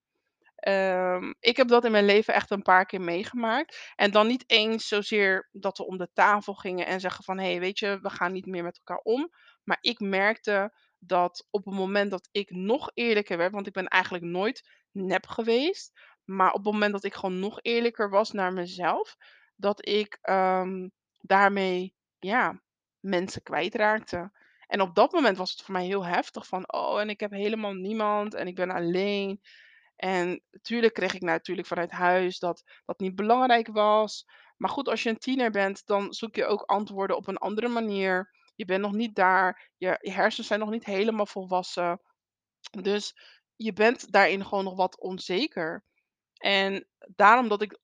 Ehm, 0.56 1.34
ik 1.40 1.58
heb 1.58 1.68
dat 1.68 1.86
in 1.86 1.92
mijn 1.92 2.06
leven 2.06 2.34
echt 2.34 2.52
een 2.52 2.62
paar 2.62 2.86
keer 2.86 3.02
meegemaakt. 3.02 3.94
En 3.96 4.12
dan 4.12 4.28
niet 4.28 4.44
eens 4.48 4.88
zozeer 4.88 5.50
dat 5.52 5.78
we 5.78 5.86
om 5.86 5.98
de 5.98 6.10
tafel 6.14 6.54
gingen 6.54 6.86
en 6.86 7.00
zeggen 7.00 7.24
van... 7.24 7.40
hé, 7.40 7.50
hey, 7.50 7.60
weet 7.60 7.80
je, 7.80 8.00
we 8.02 8.10
gaan 8.10 8.32
niet 8.32 8.46
meer 8.46 8.64
met 8.64 8.78
elkaar 8.78 9.04
om. 9.04 9.30
Maar 9.64 9.78
ik 9.82 10.00
merkte 10.00 10.74
dat 11.00 11.48
op 11.50 11.66
het 11.66 11.74
moment 11.74 12.12
dat 12.12 12.30
ik 12.32 12.52
nog 12.52 12.92
eerlijker 12.94 13.38
werd... 13.38 13.52
want 13.52 13.68
ik 13.68 13.74
ben 13.74 13.88
eigenlijk 13.88 14.24
nooit 14.24 14.70
nep 14.92 15.28
geweest... 15.28 15.92
maar 16.24 16.52
op 16.52 16.64
het 16.64 16.74
moment 16.74 16.92
dat 16.92 17.04
ik 17.04 17.14
gewoon 17.14 17.40
nog 17.40 17.60
eerlijker 17.62 18.10
was 18.10 18.32
naar 18.32 18.54
mezelf... 18.54 19.18
dat 19.56 19.88
ik 19.88 20.18
ehm, 20.22 20.88
daarmee, 21.22 21.96
ja, 22.20 22.62
mensen 23.00 23.44
kwijtraakte. 23.44 24.32
En 24.68 24.82
op 24.82 24.96
dat 24.96 25.12
moment 25.12 25.38
was 25.38 25.52
het 25.52 25.62
voor 25.62 25.74
mij 25.74 25.86
heel 25.86 26.06
heftig 26.06 26.48
van... 26.48 26.74
oh, 26.74 27.00
en 27.00 27.10
ik 27.10 27.20
heb 27.20 27.32
helemaal 27.32 27.74
niemand 27.74 28.34
en 28.34 28.48
ik 28.48 28.56
ben 28.56 28.72
alleen... 28.72 29.42
En 29.96 30.44
natuurlijk 30.52 30.94
kreeg 30.94 31.14
ik 31.14 31.22
natuurlijk 31.22 31.68
vanuit 31.68 31.92
huis 31.92 32.40
dat 32.40 32.64
dat 32.86 33.00
niet 33.00 33.16
belangrijk 33.16 33.68
was. 33.68 34.26
Maar 34.58 34.70
goed, 34.70 34.88
als 34.88 35.04
je 35.04 35.10
een 35.10 35.18
tiener 35.18 35.52
bent, 35.52 35.86
dan 35.86 36.14
zoek 36.14 36.36
je 36.36 36.46
ook 36.46 36.62
antwoorden 36.62 37.16
op 37.16 37.28
een 37.28 37.38
andere 37.38 37.68
manier. 37.68 38.30
Je 38.56 38.66
bent 38.66 38.82
nog 38.82 38.94
niet 38.94 39.16
daar. 39.16 39.72
Je, 39.78 39.98
hersens 40.00 40.48
zijn 40.48 40.60
nog 40.60 40.70
niet 40.70 40.86
helemaal 40.86 41.26
volwassen. 41.26 42.02
Dus 42.82 43.16
je 43.56 43.74
bent 43.74 44.12
daarin 44.12 44.46
gewoon 44.46 44.64
nog 44.64 44.76
wat 44.76 45.00
onzeker. 45.00 45.84
En 46.38 46.88
daarom 47.16 47.48
dat 47.48 47.62
ik 47.62 47.80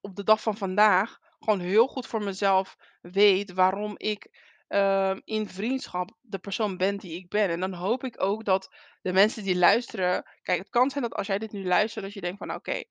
op 0.00 0.16
de 0.16 0.24
dag 0.24 0.42
van 0.42 0.56
vandaag 0.56 1.18
gewoon 1.38 1.60
heel 1.60 1.86
goed 1.86 2.06
voor 2.06 2.22
mezelf 2.22 2.76
weet 3.00 3.52
waarom 3.52 3.94
ik 3.96 4.28
ehm, 4.68 5.20
in 5.24 5.48
vriendschap 5.48 6.16
de 6.20 6.38
persoon 6.38 6.76
ben 6.76 6.96
die 6.96 7.16
ik 7.16 7.28
ben. 7.28 7.48
En 7.48 7.60
dan 7.60 7.72
hoop 7.72 8.04
ik 8.04 8.22
ook 8.22 8.44
dat 8.44 8.74
de 9.02 9.12
mensen 9.12 9.42
die 9.42 9.56
luisteren. 9.56 10.22
Kijk, 10.42 10.58
het 10.58 10.70
kan 10.70 10.90
zijn 10.90 11.02
dat 11.02 11.14
als 11.14 11.26
jij 11.26 11.38
dit 11.38 11.52
nu 11.52 11.64
luistert, 11.64 12.04
dat 12.04 12.14
je 12.14 12.20
denkt 12.20 12.38
van 12.38 12.54
oké, 12.54 12.82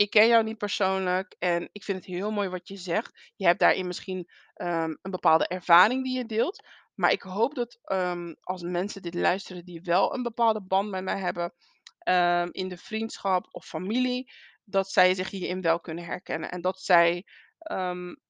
ik 0.00 0.10
ken 0.10 0.26
jou 0.28 0.44
niet 0.44 0.58
persoonlijk 0.58 1.36
en 1.38 1.68
ik 1.72 1.84
vind 1.84 1.98
het 1.98 2.06
heel 2.06 2.30
mooi 2.30 2.48
wat 2.48 2.68
je 2.68 2.76
zegt. 2.76 3.30
Je 3.36 3.46
hebt 3.46 3.58
daarin 3.60 3.86
misschien, 3.86 4.28
ehm, 4.54 4.94
een 5.02 5.10
bepaalde 5.10 5.46
ervaring 5.46 6.04
die 6.04 6.16
je 6.16 6.26
deelt. 6.26 6.66
Maar 6.94 7.12
ik 7.12 7.22
hoop 7.22 7.54
dat, 7.54 7.78
ehm, 7.82 8.34
als 8.40 8.62
mensen 8.62 9.02
dit 9.02 9.14
luisteren 9.14 9.64
die 9.64 9.80
wel 9.82 10.14
een 10.14 10.22
bepaalde 10.22 10.62
band 10.62 10.90
met 10.90 11.04
mij 11.04 11.18
hebben, 11.18 11.52
ehm, 11.98 12.48
in 12.50 12.68
de 12.68 12.76
vriendschap 12.76 13.46
of 13.50 13.66
familie, 13.66 14.32
dat 14.64 14.90
zij 14.90 15.14
zich 15.14 15.30
hierin 15.30 15.60
wel 15.60 15.80
kunnen 15.80 16.04
herkennen. 16.04 16.50
En 16.50 16.60
dat 16.60 16.80
zij, 16.80 17.24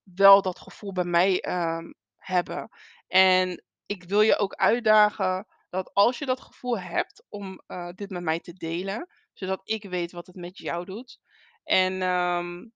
wel 0.05 0.43
dat 0.43 0.59
gevoel 0.59 0.93
bij 0.93 1.05
mij, 1.05 1.45
hebben. 2.17 2.69
En 3.09 3.65
ik 3.87 4.05
wil 4.05 4.21
je 4.21 4.39
ook 4.39 4.55
uitdagen 4.55 5.47
dat 5.69 5.95
als 5.95 6.19
je 6.19 6.27
dat 6.27 6.41
gevoel 6.41 6.79
hebt 6.79 7.25
om, 7.29 7.63
eh, 7.67 7.89
dit 7.95 8.11
met 8.11 8.23
mij 8.23 8.41
te 8.41 8.53
delen, 8.53 9.09
zodat 9.33 9.61
ik 9.65 9.85
weet 9.85 10.13
wat 10.13 10.27
het 10.27 10.37
met 10.37 10.59
jou 10.59 10.85
doet. 10.85 11.21
En, 11.65 12.03
ehm, 12.03 12.67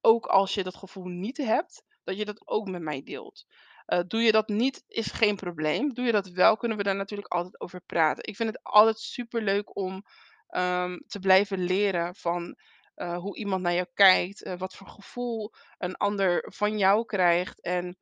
ook 0.00 0.26
als 0.26 0.54
je 0.54 0.62
dat 0.62 0.76
gevoel 0.76 1.06
niet 1.06 1.36
hebt, 1.36 1.84
dat 2.04 2.16
je 2.18 2.24
dat 2.24 2.48
ook 2.48 2.68
met 2.68 2.82
mij 2.82 3.02
deelt. 3.02 3.46
Eh, 3.86 4.00
doe 4.06 4.20
je 4.20 4.32
dat 4.32 4.48
niet, 4.48 4.84
is 4.88 5.10
geen 5.10 5.36
probleem. 5.36 5.94
Doe 5.94 6.04
je 6.04 6.12
dat 6.12 6.28
wel, 6.28 6.56
kunnen 6.56 6.76
we 6.78 6.82
daar 6.82 6.96
natuurlijk 6.96 7.32
altijd 7.32 7.60
over 7.60 7.80
praten. 7.80 8.24
Ik 8.24 8.36
vind 8.36 8.48
het 8.48 8.62
altijd 8.62 8.98
superleuk 8.98 9.76
om, 9.76 10.04
ehm, 10.48 10.98
te 11.06 11.18
blijven 11.18 11.58
leren 11.64 12.14
van, 12.14 12.56
eh, 12.94 13.16
hoe 13.16 13.36
iemand 13.36 13.62
naar 13.62 13.74
jou 13.74 13.86
kijkt, 13.94 14.42
eh, 14.42 14.58
wat 14.58 14.74
voor 14.74 14.88
gevoel 14.88 15.52
een 15.78 15.96
ander 15.96 16.46
van 16.54 16.78
jou 16.78 17.04
krijgt. 17.04 17.60
En, 17.60 17.96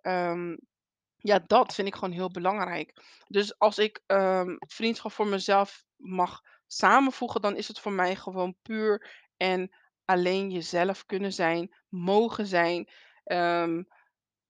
ehm, 0.00 0.56
ja, 1.16 1.38
dat 1.46 1.74
vind 1.74 1.88
ik 1.88 1.94
gewoon 1.94 2.12
heel 2.14 2.30
belangrijk. 2.30 2.92
Dus 3.26 3.58
als 3.58 3.78
ik, 3.78 4.02
vriendschap 4.58 5.12
voor 5.12 5.26
mezelf 5.26 5.84
mag 5.96 6.40
samenvoegen, 6.66 7.40
dan 7.40 7.56
is 7.56 7.68
het 7.68 7.78
voor 7.78 7.92
mij 7.92 8.16
gewoon 8.16 8.56
puur 8.62 9.26
en 9.38 9.70
alleen 10.04 10.50
jezelf 10.50 11.06
kunnen 11.06 11.32
zijn, 11.32 11.74
mogen 11.88 12.46
zijn. 12.46 12.88
Ehm, 13.24 13.82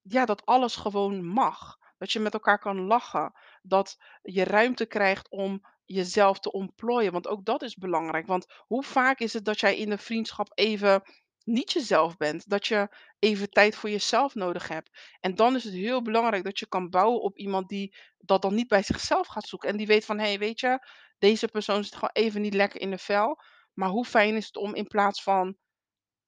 ja, 0.02 0.24
dat 0.24 0.46
alles 0.46 0.76
gewoon 0.76 1.24
mag. 1.24 1.76
Dat 1.98 2.12
je 2.12 2.20
met 2.20 2.32
elkaar 2.32 2.58
kan 2.58 2.80
lachen. 2.80 3.32
Dat 3.62 3.96
je 4.22 4.44
ruimte 4.44 4.86
krijgt 4.86 5.30
om 5.30 5.60
jezelf 5.84 6.38
te 6.38 6.52
ontplooien. 6.52 7.12
Want 7.12 7.28
ook 7.28 7.44
dat 7.44 7.62
is 7.62 7.74
belangrijk. 7.74 8.26
Want 8.26 8.46
hoe 8.66 8.82
vaak 8.82 9.18
is 9.18 9.32
het 9.32 9.44
dat 9.44 9.60
jij 9.60 9.76
in 9.76 9.90
een 9.90 9.98
vriendschap 9.98 10.50
even 10.54 11.02
niet 11.44 11.72
jezelf 11.72 12.16
bent? 12.16 12.48
Dat 12.48 12.66
je 12.66 12.88
even 13.18 13.50
tijd 13.50 13.76
voor 13.76 13.90
jezelf 13.90 14.34
nodig 14.34 14.68
hebt. 14.68 15.16
En 15.20 15.34
dan 15.34 15.54
is 15.54 15.64
het 15.64 15.72
heel 15.74 16.02
belangrijk 16.02 16.44
dat 16.44 16.58
je 16.58 16.66
kan 16.66 16.90
bouwen 16.90 17.20
op 17.20 17.38
iemand 17.38 17.68
die 17.68 17.96
dat 18.18 18.42
dan 18.42 18.54
niet 18.54 18.68
bij 18.68 18.82
zichzelf 18.82 19.26
gaat 19.26 19.48
zoeken. 19.48 19.68
En 19.68 19.76
die 19.76 19.86
weet 19.86 20.04
van, 20.04 20.18
hé, 20.18 20.26
hey, 20.26 20.38
weet 20.38 20.60
je, 20.60 20.86
deze 21.18 21.48
persoon 21.48 21.84
zit 21.84 21.94
gewoon 21.94 22.10
even 22.12 22.40
niet 22.40 22.54
lekker 22.54 22.80
in 22.80 22.90
de 22.90 22.98
vel. 22.98 23.42
Maar 23.78 23.88
hoe 23.88 24.04
fijn 24.04 24.36
is 24.36 24.46
het 24.46 24.56
om 24.56 24.74
in 24.74 24.86
plaats 24.86 25.22
van, 25.22 25.56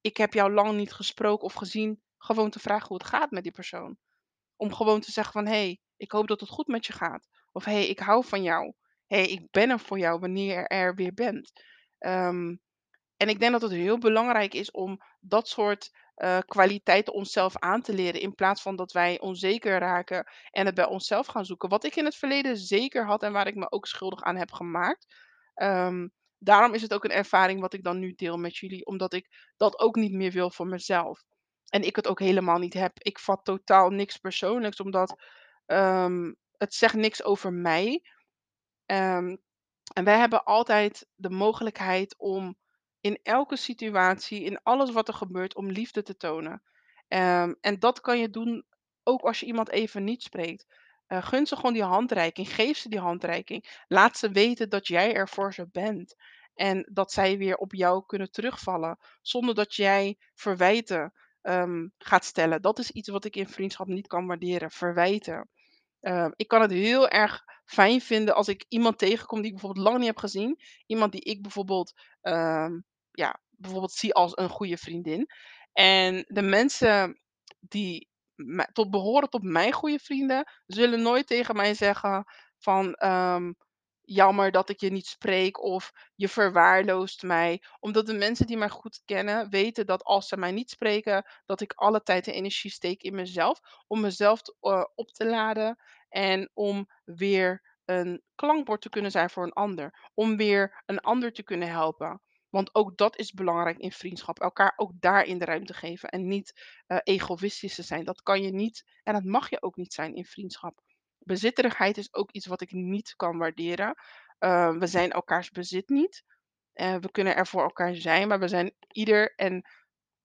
ik 0.00 0.16
heb 0.16 0.32
jou 0.32 0.52
lang 0.52 0.76
niet 0.76 0.92
gesproken 0.92 1.44
of 1.44 1.54
gezien, 1.54 2.02
gewoon 2.18 2.50
te 2.50 2.58
vragen 2.58 2.88
hoe 2.88 2.96
het 2.96 3.06
gaat 3.06 3.30
met 3.30 3.42
die 3.42 3.52
persoon. 3.52 3.96
Om 4.56 4.72
gewoon 4.72 5.00
te 5.00 5.10
zeggen 5.10 5.32
van, 5.32 5.46
hé, 5.46 5.52
hey, 5.52 5.80
ik 5.96 6.12
hoop 6.12 6.28
dat 6.28 6.40
het 6.40 6.48
goed 6.48 6.66
met 6.66 6.86
je 6.86 6.92
gaat. 6.92 7.28
Of 7.52 7.64
hé, 7.64 7.72
hey, 7.72 7.88
ik 7.88 7.98
hou 7.98 8.24
van 8.24 8.42
jou. 8.42 8.72
Hé, 9.06 9.16
hey, 9.16 9.26
ik 9.26 9.50
ben 9.50 9.70
er 9.70 9.78
voor 9.78 9.98
jou 9.98 10.20
wanneer 10.20 10.60
je 10.60 10.68
er 10.68 10.94
weer 10.94 11.14
bent. 11.14 11.52
Ehm, 11.98 12.56
en 13.16 13.28
ik 13.28 13.38
denk 13.40 13.52
dat 13.52 13.62
het 13.62 13.70
heel 13.70 13.98
belangrijk 13.98 14.54
is 14.54 14.70
om 14.70 14.98
dat 15.20 15.48
soort 15.48 15.90
eh, 16.14 16.38
kwaliteiten 16.38 17.14
onszelf 17.14 17.56
aan 17.58 17.82
te 17.82 17.94
leren. 17.94 18.20
In 18.20 18.34
plaats 18.34 18.62
van 18.62 18.76
dat 18.76 18.92
wij 18.92 19.20
onzeker 19.20 19.78
raken 19.78 20.32
en 20.50 20.66
het 20.66 20.74
bij 20.74 20.86
onszelf 20.86 21.26
gaan 21.26 21.44
zoeken. 21.44 21.68
Wat 21.68 21.84
ik 21.84 21.96
in 21.96 22.04
het 22.04 22.16
verleden 22.16 22.56
zeker 22.56 23.06
had 23.06 23.22
en 23.22 23.32
waar 23.32 23.46
ik 23.46 23.54
me 23.54 23.70
ook 23.70 23.86
schuldig 23.86 24.22
aan 24.22 24.36
heb 24.36 24.52
gemaakt. 24.52 25.14
Ehm, 25.54 26.06
daarom 26.40 26.74
is 26.74 26.82
het 26.82 26.94
ook 26.94 27.04
een 27.04 27.10
ervaring 27.10 27.60
wat 27.60 27.72
ik 27.72 27.82
dan 27.82 27.98
nu 27.98 28.12
deel 28.12 28.36
met 28.36 28.56
jullie. 28.56 28.86
Omdat 28.86 29.12
ik 29.12 29.52
dat 29.56 29.78
ook 29.78 29.96
niet 29.96 30.12
meer 30.12 30.32
wil 30.32 30.50
voor 30.50 30.66
mezelf. 30.66 31.22
En 31.68 31.82
ik 31.82 31.96
het 31.96 32.06
ook 32.06 32.18
helemaal 32.18 32.58
niet 32.58 32.74
heb. 32.74 32.92
Ik 32.98 33.18
vat 33.18 33.44
totaal 33.44 33.90
niks 33.90 34.16
persoonlijks, 34.16 34.80
omdat 34.80 35.22
ehm, 35.66 36.32
het 36.56 36.74
zegt 36.74 36.94
niks 36.94 37.22
over 37.24 37.52
mij. 37.52 38.02
Ehm, 38.86 39.36
en 39.94 40.04
wij 40.04 40.18
hebben 40.18 40.44
altijd 40.44 41.06
de 41.14 41.30
mogelijkheid 41.30 42.18
om 42.18 42.56
in 43.00 43.18
elke 43.22 43.56
situatie, 43.56 44.42
in 44.42 44.62
alles 44.62 44.90
wat 44.90 45.08
er 45.08 45.14
gebeurt, 45.14 45.54
om 45.54 45.70
liefde 45.70 46.02
te 46.02 46.16
tonen. 46.16 46.62
Ehm, 47.08 47.54
en 47.60 47.78
dat 47.78 48.00
kan 48.00 48.18
je 48.18 48.30
doen 48.30 48.66
ook 49.02 49.20
als 49.20 49.40
je 49.40 49.46
iemand 49.46 49.68
even 49.70 50.04
niet 50.04 50.22
spreekt. 50.22 50.66
Eh, 51.10 51.22
gun 51.22 51.46
ze 51.46 51.56
gewoon 51.56 51.72
die 51.72 51.82
handreiking. 51.82 52.54
Geef 52.54 52.76
ze 52.76 52.88
die 52.88 52.98
handreiking. 52.98 53.82
Laat 53.88 54.18
ze 54.18 54.30
weten 54.30 54.68
dat 54.68 54.86
jij 54.86 55.14
er 55.14 55.28
voor 55.28 55.54
ze 55.54 55.68
bent. 55.72 56.14
En 56.54 56.88
dat 56.92 57.12
zij 57.12 57.38
weer 57.38 57.56
op 57.56 57.74
jou 57.74 58.06
kunnen 58.06 58.30
terugvallen. 58.30 58.98
Zonder 59.22 59.54
dat 59.54 59.74
jij 59.74 60.18
verwijten 60.34 61.12
ehm, 61.42 61.88
gaat 61.98 62.24
stellen. 62.24 62.62
Dat 62.62 62.78
is 62.78 62.90
iets 62.90 63.08
wat 63.08 63.24
ik 63.24 63.36
in 63.36 63.48
vriendschap 63.48 63.86
niet 63.86 64.06
kan 64.06 64.26
waarderen. 64.26 64.70
Verwijten. 64.70 65.48
Ehm, 66.00 66.30
ik 66.36 66.48
kan 66.48 66.60
het 66.60 66.70
heel 66.70 67.08
erg 67.08 67.44
fijn 67.64 68.00
vinden 68.00 68.34
als 68.34 68.48
ik 68.48 68.64
iemand 68.68 68.98
tegenkom 68.98 69.38
die 69.38 69.46
ik 69.46 69.52
bijvoorbeeld 69.56 69.86
lang 69.86 69.98
niet 69.98 70.06
heb 70.06 70.18
gezien. 70.18 70.60
Iemand 70.86 71.12
die 71.12 71.22
ik 71.22 71.42
bijvoorbeeld, 71.42 71.92
ehm, 72.20 72.80
ja, 73.10 73.40
bijvoorbeeld 73.50 73.92
zie 73.92 74.14
als 74.14 74.36
een 74.36 74.48
goede 74.48 74.76
vriendin. 74.76 75.26
En 75.72 76.24
de 76.28 76.42
mensen 76.42 77.20
die 77.60 78.09
tot 78.72 78.90
behoren 78.90 79.28
tot 79.30 79.42
mijn 79.42 79.72
goede 79.72 79.98
vrienden, 79.98 80.50
zullen 80.66 81.02
nooit 81.02 81.26
tegen 81.26 81.56
mij 81.56 81.74
zeggen 81.74 82.24
van 82.58 82.94
ehm, 82.94 83.52
jammer 84.00 84.50
dat 84.50 84.68
ik 84.68 84.80
je 84.80 84.90
niet 84.90 85.06
spreek 85.06 85.62
of 85.62 85.92
je 86.14 86.28
verwaarloost 86.28 87.22
mij. 87.22 87.62
Omdat 87.80 88.06
de 88.06 88.12
mensen 88.12 88.46
die 88.46 88.56
mij 88.56 88.68
goed 88.68 89.02
kennen 89.04 89.50
weten 89.50 89.86
dat 89.86 90.04
als 90.04 90.28
ze 90.28 90.36
mij 90.36 90.52
niet 90.52 90.70
spreken, 90.70 91.26
dat 91.46 91.60
ik 91.60 91.72
alle 91.72 92.02
tijd 92.02 92.26
en 92.26 92.34
energie 92.34 92.70
steek 92.70 93.02
in 93.02 93.14
mezelf 93.14 93.60
om 93.86 94.00
mezelf 94.00 94.40
eh, 94.60 94.84
op 94.94 95.10
te 95.10 95.26
laden 95.26 95.78
en 96.08 96.50
om 96.54 96.88
weer 97.04 97.78
een 97.84 98.22
klankbord 98.34 98.80
te 98.80 98.88
kunnen 98.88 99.10
zijn 99.10 99.30
voor 99.30 99.44
een 99.44 99.52
ander. 99.52 100.10
Om 100.14 100.36
weer 100.36 100.82
een 100.86 101.00
ander 101.00 101.32
te 101.32 101.42
kunnen 101.42 101.68
helpen. 101.68 102.22
Want 102.50 102.74
ook 102.74 102.96
dat 102.96 103.16
is 103.18 103.32
belangrijk 103.32 103.78
in 103.78 103.92
vriendschap. 103.92 104.40
Elkaar 104.40 104.72
ook 104.76 104.92
daarin 104.94 105.38
de 105.38 105.44
ruimte 105.44 105.74
geven. 105.74 106.08
En 106.08 106.26
niet 106.26 106.80
eh, 106.86 106.98
egoïstisch 107.02 107.74
te 107.74 107.82
zijn. 107.82 108.04
Dat 108.04 108.22
kan 108.22 108.42
je 108.42 108.52
niet 108.52 108.84
en 109.02 109.12
dat 109.12 109.24
mag 109.24 109.50
je 109.50 109.62
ook 109.62 109.76
niet 109.76 109.92
zijn 109.92 110.14
in 110.14 110.24
vriendschap. 110.24 110.80
Bezitterigheid 111.18 111.96
is 111.96 112.14
ook 112.14 112.30
iets 112.30 112.46
wat 112.46 112.60
ik 112.60 112.72
niet 112.72 113.14
kan 113.16 113.38
waarderen. 113.38 113.94
Eh, 114.38 114.76
we 114.76 114.86
zijn 114.86 115.10
elkaars 115.10 115.50
bezit 115.50 115.88
niet. 115.88 116.24
Eh, 116.72 116.96
we 116.96 117.10
kunnen 117.10 117.36
er 117.36 117.46
voor 117.46 117.62
elkaar 117.62 117.94
zijn, 117.94 118.28
maar 118.28 118.38
we 118.38 118.48
zijn 118.48 118.74
ieder 118.88 119.34
en 119.36 119.64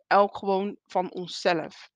elk 0.08 0.38
gewoon 0.38 0.78
van 0.86 1.12
onszelf. 1.12 1.90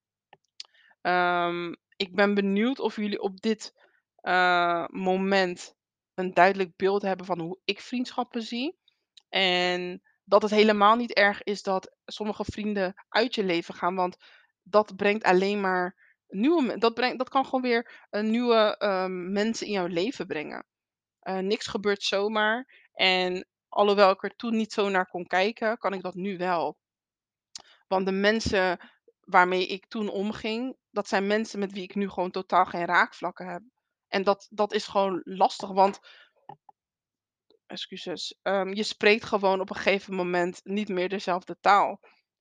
Ehm, 1.02 1.74
ik 1.96 2.16
ben 2.16 2.34
benieuwd 2.34 2.80
of 2.80 2.96
jullie 2.96 3.22
op 3.22 3.42
dit 3.42 3.74
eh, 4.16 4.88
moment 4.88 5.76
een 6.14 6.34
duidelijk 6.34 6.76
beeld 6.76 7.02
hebben 7.02 7.26
van 7.26 7.40
hoe 7.40 7.60
ik 7.66 7.80
vriendschappen 7.80 8.42
zie. 8.42 8.78
En 9.30 10.02
dat 10.30 10.42
het 10.42 10.52
helemaal 10.52 10.96
niet 10.96 11.14
erg 11.14 11.44
is 11.44 11.64
dat 11.64 11.96
sommige 12.06 12.44
vrienden 12.44 13.06
uit 13.10 13.36
je 13.36 13.44
leven 13.44 13.74
gaan, 13.74 13.96
want 13.96 14.18
dat 14.64 14.96
brengt 14.96 15.24
alleen 15.24 15.62
maar 15.62 15.96
nieuwe, 16.28 16.78
dat 16.78 16.94
brengt, 16.94 17.18
dat 17.18 17.30
kan 17.30 17.46
gewoon 17.46 17.62
weer 17.62 18.08
een 18.10 18.30
nieuwe 18.30 18.78
ehm, 18.78 19.32
mensen 19.32 19.68
in 19.68 19.74
jouw 19.74 19.88
leven 19.88 20.28
brengen. 20.28 20.66
Eh, 21.20 21.38
niks 21.38 21.68
gebeurt 21.68 22.04
zomaar. 22.04 22.88
En 22.94 23.48
alhoewel 23.68 24.10
ik 24.10 24.24
er 24.24 24.36
toen 24.36 24.56
niet 24.56 24.74
zo 24.74 24.90
naar 24.90 25.08
kon 25.08 25.26
kijken, 25.26 25.78
kan 25.78 25.94
ik 25.94 26.02
dat 26.02 26.16
nu 26.16 26.38
wel. 26.38 26.78
Want 27.88 28.06
de 28.06 28.12
mensen 28.12 28.80
waarmee 29.20 29.68
ik 29.68 29.88
toen 29.88 30.10
omging, 30.10 30.78
dat 30.92 31.08
zijn 31.08 31.28
mensen 31.28 31.60
met 31.60 31.72
wie 31.72 31.84
ik 31.84 31.96
nu 31.96 32.10
gewoon 32.10 32.32
totaal 32.32 32.66
geen 32.66 32.86
raakvlakken 32.86 33.48
heb. 33.48 33.62
En 34.08 34.24
dat, 34.24 34.48
dat 34.50 34.74
is 34.74 34.88
gewoon 34.88 35.22
lastig, 35.24 35.70
want, 35.70 36.00
excuses, 37.70 38.40
ehm, 38.42 38.74
je 38.74 38.84
spreekt 38.84 39.24
gewoon 39.24 39.60
op 39.60 39.70
een 39.70 39.76
gegeven 39.76 40.16
moment 40.16 40.62
niet 40.64 40.90
meer 40.90 41.10
dezelfde 41.10 41.58
taal. 41.60 42.00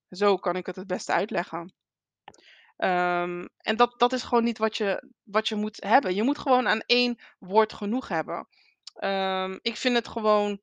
Zo 0.09 0.37
kan 0.37 0.55
ik 0.55 0.65
het 0.65 0.75
het 0.75 0.87
beste 0.87 1.11
uitleggen. 1.11 1.73
Ehm, 2.77 3.45
en 3.57 3.75
dat, 3.75 3.99
dat 3.99 4.13
is 4.13 4.23
gewoon 4.23 4.43
niet 4.43 4.57
wat 4.57 4.77
je, 4.77 5.11
wat 5.23 5.47
je 5.47 5.55
moet 5.55 5.83
hebben. 5.83 6.15
Je 6.15 6.23
moet 6.23 6.37
gewoon 6.37 6.67
aan 6.67 6.79
één 6.79 7.19
woord 7.39 7.73
genoeg 7.73 8.07
hebben. 8.07 8.47
Ehm, 8.93 9.57
ik 9.61 9.77
vind 9.77 9.95
het 9.95 10.07
gewoon 10.07 10.61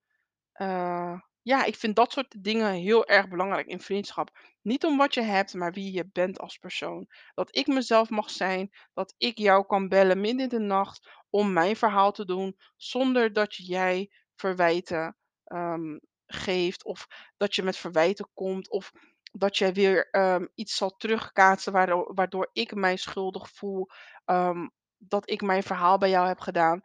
eh, 0.52 1.20
ja, 1.42 1.64
ik 1.64 1.76
vind 1.76 1.96
dat 1.96 2.12
soort 2.12 2.44
dingen 2.44 2.72
heel 2.72 3.06
erg 3.06 3.28
belangrijk 3.28 3.66
in 3.66 3.80
vriendschap. 3.80 4.38
Niet 4.62 4.84
om 4.84 4.96
wat 4.96 5.14
je 5.14 5.22
hebt, 5.22 5.54
maar 5.54 5.72
wie 5.72 5.92
je 5.92 6.08
bent 6.12 6.38
als 6.38 6.58
persoon. 6.58 7.06
Dat 7.34 7.56
ik 7.56 7.66
mezelf 7.66 8.10
mag 8.10 8.30
zijn, 8.30 8.70
dat 8.94 9.14
ik 9.18 9.38
jou 9.38 9.66
kan 9.66 9.88
bellen 9.88 10.20
midden 10.20 10.42
in 10.42 10.48
de 10.48 10.58
nacht 10.58 11.08
om 11.30 11.52
mijn 11.52 11.76
verhaal 11.76 12.12
te 12.12 12.24
doen, 12.24 12.56
zonder 12.76 13.32
dat 13.32 13.54
jij 13.54 14.10
verwijten 14.36 15.16
ehm, 15.44 15.98
geeft 16.26 16.84
of 16.84 17.06
dat 17.36 17.54
je 17.54 17.62
met 17.62 17.76
verwijten 17.76 18.28
komt 18.34 18.70
of 18.70 18.92
dat 19.32 19.56
jij 19.58 19.72
weer 19.72 20.10
ehm, 20.10 20.46
iets 20.54 20.76
zal 20.76 20.96
terugkaatsen 20.96 21.72
waardoor, 21.72 22.14
waardoor 22.14 22.50
ik 22.52 22.74
mij 22.74 22.96
schuldig 22.96 23.50
voel 23.50 23.88
ehm, 24.24 24.68
dat 24.98 25.30
ik 25.30 25.42
mijn 25.42 25.62
verhaal 25.62 25.98
bij 25.98 26.10
jou 26.10 26.26
heb 26.26 26.38
gedaan. 26.40 26.80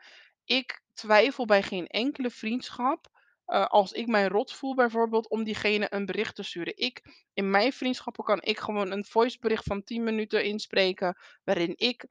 Ik 0.46 0.81
twijfel 0.93 1.46
bij 1.46 1.63
geen 1.63 1.88
enkele 1.88 2.29
vriendschap 2.29 3.10
eh, 3.46 3.65
als 3.65 3.91
ik 3.91 4.08
mij 4.08 4.27
rot 4.27 4.53
voel 4.53 4.75
bijvoorbeeld, 4.75 5.29
om 5.29 5.43
diegene 5.43 5.88
een 5.89 6.05
bericht 6.05 6.36
te 6.36 6.43
sturen. 6.43 6.77
Ik, 6.77 7.25
in 7.34 7.50
mijn 7.50 7.74
vriendschappen 7.74 8.24
kan 8.24 8.41
ik 8.41 8.60
gewoon 8.60 8.91
een 8.91 9.05
voicebericht 9.05 9.63
van 9.63 9.84
10 9.84 10.03
minuten 10.03 10.43
inspreken, 10.43 11.17
waarin 11.43 11.74
ik 11.75 12.05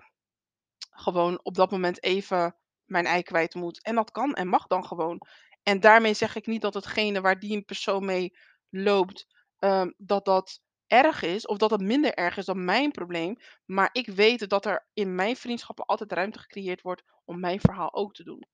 gewoon 0.91 1.41
op 1.43 1.55
dat 1.55 1.71
moment 1.71 2.03
even 2.03 2.57
mijn 2.91 3.07
ei 3.07 3.23
kwijt 3.23 3.55
moet. 3.55 3.83
En 3.83 3.95
dat 3.95 4.11
kan 4.11 4.35
en 4.35 4.49
mag 4.49 4.67
dan 4.67 4.85
gewoon. 4.85 5.27
En 5.63 5.81
daarmee 5.81 6.15
zeg 6.15 6.37
ik 6.37 6.47
niet 6.47 6.63
dat 6.63 6.75
hetgene 6.75 7.21
waar 7.21 7.39
die 7.39 7.57
een 7.57 7.65
persoon 7.65 8.05
mee 8.05 8.37
loopt, 8.69 9.27
ehm, 9.59 9.91
dat 9.97 10.25
dat 10.25 10.61
erg 10.87 11.23
is 11.23 11.47
of 11.47 11.59
dat 11.59 11.71
het 11.71 11.81
minder 11.81 12.15
erg 12.15 12.37
is 12.37 12.45
dan 12.45 12.65
mijn 12.65 12.91
probleem. 12.91 13.37
Maar 13.65 13.89
ik 13.93 14.07
weet 14.07 14.49
dat 14.49 14.67
er 14.67 14.87
in 14.93 15.15
mijn 15.15 15.37
vriendschappen 15.37 15.85
altijd 15.85 16.13
ruimte 16.13 16.39
gecreëerd 16.39 16.83
wordt 16.83 17.03
om 17.25 17.41
mijn 17.41 17.61
verhaal 17.61 17.95
ook 17.95 18.15
te 18.15 18.25
doen. 18.25 18.47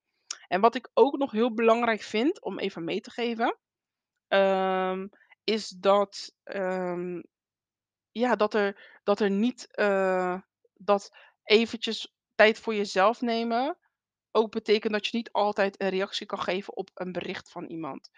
En 0.49 0.61
wat 0.61 0.75
ik 0.75 0.91
ook 0.95 1.17
nog 1.17 1.31
heel 1.31 1.55
belangrijk 1.55 2.03
vind 2.03 2.43
om 2.43 2.59
even 2.59 2.85
mee 2.85 3.01
te 3.01 3.11
geven, 3.11 3.59
ehm, 4.29 5.07
is 5.45 5.69
dat, 5.69 6.33
ehm, 6.43 7.23
ja, 8.13 8.37
dat 8.37 8.55
er, 8.55 9.01
dat 9.05 9.21
er 9.21 9.31
niet 9.31 9.75
eh, 9.75 10.41
dat 10.75 11.11
eventjes 11.45 12.15
tijd 12.35 12.59
voor 12.59 12.75
jezelf 12.75 13.21
nemen 13.21 13.79
ook 14.37 14.51
betekent 14.51 14.93
dat 14.93 15.07
je 15.07 15.17
niet 15.17 15.33
altijd 15.33 15.81
een 15.81 15.89
reactie 15.89 16.27
kan 16.27 16.41
geven 16.41 16.77
op 16.77 16.91
een 16.95 17.13
bericht 17.13 17.51
van 17.51 17.65
iemand. 17.65 18.11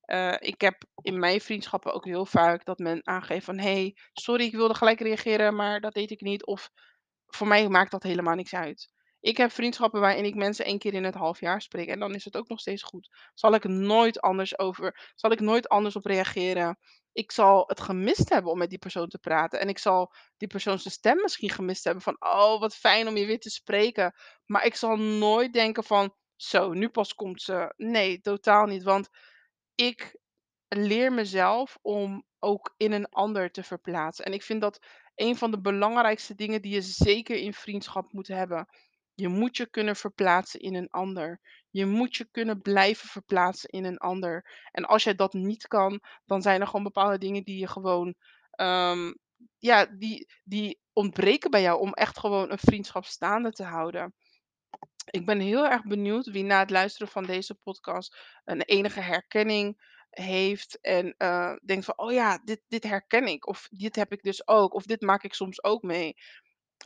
Eh, 0.00 0.36
ik 0.38 0.60
heb 0.60 0.84
in 1.02 1.18
mijn 1.18 1.40
vriendschappen 1.40 1.92
ook 1.92 2.04
heel 2.04 2.26
vaak 2.26 2.64
dat 2.64 2.78
men 2.78 3.06
aangeeft 3.06 3.44
van 3.44 3.58
hey, 3.58 3.96
sorry, 4.12 4.44
ik 4.44 4.54
wilde 4.54 4.74
gelijk 4.74 5.00
reageren, 5.00 5.54
maar 5.54 5.80
dat 5.80 5.94
deed 5.94 6.10
ik 6.10 6.20
niet. 6.20 6.46
Of 6.46 6.70
voor 7.26 7.46
mij 7.46 7.68
maakt 7.68 7.90
dat 7.90 8.02
helemaal 8.02 8.34
niks 8.34 8.54
uit. 8.54 8.88
Ik 9.26 9.36
heb 9.36 9.52
vriendschappen 9.52 10.00
waarin 10.00 10.24
ik 10.24 10.34
mensen 10.34 10.64
één 10.64 10.78
keer 10.78 10.94
in 10.94 11.04
het 11.04 11.14
half 11.14 11.40
jaar 11.40 11.62
spreek 11.62 11.88
en 11.88 11.98
dan 11.98 12.14
is 12.14 12.24
het 12.24 12.36
ook 12.36 12.48
nog 12.48 12.60
steeds 12.60 12.82
goed. 12.82 13.08
Zal 13.34 13.54
ik 13.54 13.64
nooit 13.64 14.20
anders 14.20 14.58
over, 14.58 15.12
zal 15.14 15.30
ik 15.30 15.40
nooit 15.40 15.68
anders 15.68 15.96
op 15.96 16.04
reageren. 16.04 16.78
Ik 17.12 17.32
zal 17.32 17.64
het 17.66 17.80
gemist 17.80 18.28
hebben 18.28 18.52
om 18.52 18.58
met 18.58 18.70
die 18.70 18.78
persoon 18.78 19.08
te 19.08 19.18
praten. 19.18 19.60
En 19.60 19.68
ik 19.68 19.78
zal 19.78 20.12
die 20.36 20.48
persoon 20.48 20.78
zijn 20.78 20.94
stem 20.94 21.16
misschien 21.16 21.50
gemist 21.50 21.84
hebben 21.84 22.02
van, 22.02 22.16
oh 22.18 22.60
wat 22.60 22.76
fijn 22.76 23.08
om 23.08 23.16
je 23.16 23.26
weer 23.26 23.40
te 23.40 23.50
spreken. 23.50 24.14
Maar 24.44 24.64
ik 24.64 24.74
zal 24.74 24.96
nooit 24.96 25.52
denken 25.52 25.84
van, 25.84 26.14
zo, 26.36 26.72
nu 26.72 26.88
pas 26.88 27.14
komt 27.14 27.42
ze. 27.42 27.74
Nee, 27.76 28.20
totaal 28.20 28.66
niet. 28.66 28.82
Want 28.82 29.08
ik 29.74 30.16
leer 30.68 31.12
mezelf 31.12 31.78
om 31.82 32.24
ook 32.38 32.74
in 32.76 32.92
een 32.92 33.08
ander 33.08 33.50
te 33.50 33.62
verplaatsen. 33.62 34.24
En 34.24 34.32
ik 34.32 34.42
vind 34.42 34.60
dat 34.60 34.86
een 35.14 35.36
van 35.36 35.50
de 35.50 35.60
belangrijkste 35.60 36.34
dingen 36.34 36.62
die 36.62 36.72
je 36.72 36.82
zeker 36.82 37.36
in 37.36 37.52
vriendschap 37.52 38.12
moet 38.12 38.28
hebben. 38.28 38.68
Je 39.16 39.28
moet 39.28 39.56
je 39.56 39.70
kunnen 39.70 39.96
verplaatsen 39.96 40.60
in 40.60 40.74
een 40.74 40.90
ander. 40.90 41.40
Je 41.70 41.86
moet 41.86 42.16
je 42.16 42.28
kunnen 42.30 42.60
blijven 42.60 43.08
verplaatsen 43.08 43.70
in 43.70 43.84
een 43.84 43.98
ander. 43.98 44.68
En 44.72 44.84
als 44.84 45.04
jij 45.04 45.14
dat 45.14 45.32
niet 45.32 45.68
kan, 45.68 46.00
dan 46.24 46.42
zijn 46.42 46.60
er 46.60 46.66
gewoon 46.66 46.82
bepaalde 46.82 47.18
dingen 47.18 47.44
die 47.44 47.58
je 47.58 47.68
gewoon, 47.68 48.14
ehm, 48.50 49.12
ja, 49.58 49.86
die, 49.86 50.28
die 50.44 50.80
ontbreken 50.92 51.50
bij 51.50 51.62
jou 51.62 51.80
om 51.80 51.92
echt 51.92 52.18
gewoon 52.18 52.50
een 52.50 52.58
vriendschap 52.58 53.04
staande 53.04 53.52
te 53.52 53.64
houden. 53.64 54.14
Ik 55.10 55.26
ben 55.26 55.40
heel 55.40 55.66
erg 55.66 55.82
benieuwd 55.84 56.26
wie 56.26 56.44
na 56.44 56.58
het 56.58 56.70
luisteren 56.70 57.08
van 57.08 57.24
deze 57.24 57.54
podcast 57.54 58.16
een 58.44 58.62
enige 58.62 59.00
herkenning 59.00 59.94
heeft 60.10 60.80
en 60.80 61.14
uh, 61.18 61.54
denkt 61.64 61.84
van, 61.84 61.98
oh 61.98 62.12
ja, 62.12 62.40
dit, 62.44 62.62
dit 62.68 62.82
herken 62.82 63.26
ik. 63.26 63.46
Of 63.46 63.68
dit 63.70 63.96
heb 63.96 64.12
ik 64.12 64.22
dus 64.22 64.48
ook. 64.48 64.74
Of 64.74 64.84
dit 64.84 65.00
maak 65.00 65.22
ik 65.22 65.34
soms 65.34 65.64
ook 65.64 65.82
mee. 65.82 66.16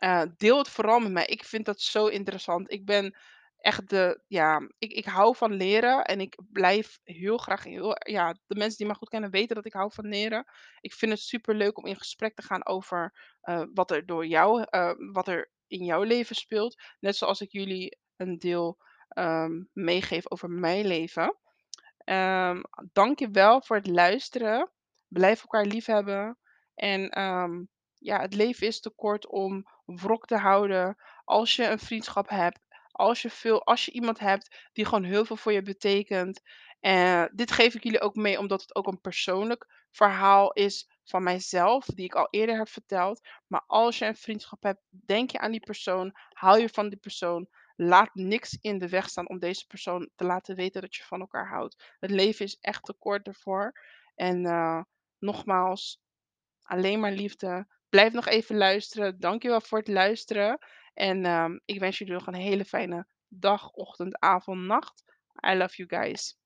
Uh, 0.05 0.23
deel 0.37 0.59
het 0.59 0.69
vooral 0.69 1.01
met 1.01 1.13
mij. 1.13 1.27
Ik 1.27 1.45
vind 1.45 1.65
dat 1.65 1.81
zo 1.81 2.07
interessant. 2.07 2.73
Ik 2.73 2.85
ben 2.85 3.17
echt 3.57 3.91
de, 3.91 4.23
ja, 4.27 4.69
ik, 4.79 4.93
ik 4.93 5.05
hou 5.05 5.37
van 5.37 5.53
leren 5.53 6.05
en 6.05 6.21
ik 6.21 6.39
blijf 6.53 7.01
heel 7.05 7.39
graag, 7.39 7.65
heel, 7.65 7.97
ja, 7.99 8.37
de 8.47 8.55
mensen 8.55 8.79
die 8.79 8.87
me 8.87 8.95
goed 8.95 9.09
kennen 9.09 9.31
weten 9.31 9.57
dat 9.57 9.67
ik 9.67 9.73
hou 9.73 9.93
van 9.93 10.09
leren. 10.09 10.45
Ik 10.81 10.93
vind 10.93 11.13
het 11.13 11.21
super 11.21 11.55
leuk 11.55 11.79
om 11.79 11.87
in 11.87 11.97
gesprek 11.97 12.35
te 12.35 12.43
gaan 12.43 12.67
over 12.67 13.15
uh, 13.43 13.63
wat 13.75 13.91
er 13.91 14.07
door 14.07 14.27
jou, 14.27 14.67
uh, 14.71 14.93
wat 15.13 15.29
er 15.29 15.51
in 15.67 15.85
jouw 15.85 16.03
leven 16.03 16.37
speelt. 16.37 16.83
Net 17.01 17.17
zoals 17.17 17.41
ik 17.41 17.53
jullie 17.53 17.99
een 18.17 18.39
deel 18.39 18.79
um, 19.19 19.69
meegeef 19.73 20.31
over 20.31 20.51
mijn 20.51 20.87
leven. 20.87 21.37
Um, 22.05 22.63
dank 22.93 23.19
je 23.19 23.31
wel 23.31 23.63
voor 23.63 23.77
het 23.77 23.87
luisteren. 23.87 24.71
Blijf 25.09 25.41
elkaar 25.41 25.65
lief 25.65 25.87
hebben. 25.87 26.39
En 26.75 27.21
um, 27.21 27.69
ja, 27.95 28.21
het 28.21 28.35
leven 28.35 28.67
is 28.67 28.81
te 28.81 28.91
kort 28.91 29.27
om 29.27 29.67
wrok 29.97 30.27
te 30.27 30.37
houden. 30.37 30.97
Als 31.25 31.57
je 31.57 31.67
een 31.67 31.79
vriendschap 31.79 32.29
hebt, 32.29 32.61
als 32.93 33.23
je, 33.23 33.31
veel, 33.31 33.65
als 33.65 33.85
je 33.85 33.93
iemand 33.93 34.19
hebt 34.19 34.69
die 34.73 34.85
gewoon 34.85 35.05
heel 35.05 35.25
veel 35.25 35.37
voor 35.37 35.53
je 35.53 35.63
betekent. 35.63 36.41
Uh, 36.81 37.25
dit 37.33 37.53
geef 37.53 37.75
ik 37.75 37.85
jullie 37.85 38.01
ook 38.01 38.15
mee 38.15 38.39
omdat 38.39 38.61
het 38.61 38.75
ook 38.75 38.87
een 38.87 39.01
persoonlijk 39.01 39.87
verhaal 39.91 40.53
is 40.53 40.89
van 41.05 41.23
mijzelf, 41.23 41.85
die 41.85 42.05
ik 42.05 42.15
al 42.15 42.29
eerder 42.31 42.57
heb 42.57 42.69
verteld. 42.69 43.29
Maar 43.47 43.65
als 43.67 43.99
je 43.99 44.07
een 44.07 44.17
vriendschap 44.17 44.63
hebt, 44.63 44.81
denk 44.91 45.31
je 45.31 45.39
aan 45.39 45.51
die 45.51 45.61
persoon, 45.61 46.13
hou 46.33 46.61
je 46.61 46.69
van 46.69 46.89
die 46.89 46.99
persoon. 46.99 47.49
Laat 47.77 48.15
niks 48.15 48.59
in 48.61 48.79
de 48.79 48.89
weg 48.89 49.09
staan 49.09 49.29
om 49.29 49.39
deze 49.39 49.67
persoon 49.67 50.11
te 50.15 50.25
laten 50.25 50.57
weten 50.57 50.81
dat 50.81 50.95
je 50.95 51.03
van 51.03 51.21
elkaar 51.21 51.49
houdt. 51.49 51.95
Het 52.01 52.11
leven 52.11 52.45
is 52.45 52.59
echt 52.61 52.85
te 52.85 52.95
kort 52.99 53.27
ervoor. 53.27 53.73
En 54.15 54.45
uh, 54.45 54.83
nogmaals, 55.19 56.01
alleen 56.63 57.01
maar 57.01 57.13
liefde. 57.13 57.67
Blijf 57.91 58.13
nog 58.13 58.27
even 58.27 58.57
luisteren. 58.57 59.21
Dankjewel 59.21 59.61
voor 59.61 59.79
het 59.79 59.89
luisteren. 59.89 60.59
En 60.95 61.25
uh, 61.25 61.45
ik 61.65 61.81
wens 61.81 61.99
jullie 61.99 62.15
nog 62.15 62.27
een 62.27 62.35
hele 62.35 62.65
fijne 62.65 63.07
dag, 63.29 63.71
ochtend, 63.71 64.19
avond, 64.19 64.61
nacht. 64.61 65.05
I 65.51 65.55
love 65.55 65.87
you 65.87 66.03
guys. 66.03 66.39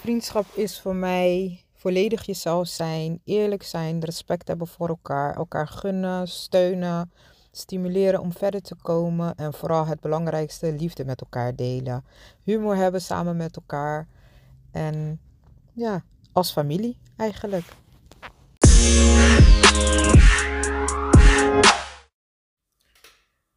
Vriendschap 0.00 0.46
is 0.54 0.80
voor 0.80 0.94
mij 0.94 1.64
volledig 1.72 2.26
jezelf 2.26 2.68
zijn, 2.68 3.20
eerlijk 3.24 3.62
zijn, 3.62 4.04
respect 4.04 4.48
hebben 4.48 4.66
voor 4.66 4.88
elkaar, 4.88 5.36
elkaar 5.36 5.68
gunnen, 5.68 6.28
steunen, 6.28 7.12
stimuleren 7.50 8.20
om 8.20 8.32
verder 8.32 8.62
te 8.62 8.76
komen 8.76 9.34
en 9.34 9.52
vooral 9.52 9.86
het 9.86 10.00
belangrijkste, 10.00 10.72
liefde 10.72 11.04
met 11.04 11.20
elkaar 11.20 11.54
delen. 11.56 12.04
Humor 12.42 12.76
hebben 12.76 13.00
samen 13.00 13.36
met 13.36 13.56
elkaar 13.56 14.08
en 14.72 15.20
ja, 15.74 16.04
als 16.32 16.52
familie 16.52 16.96
eigenlijk. 17.16 17.64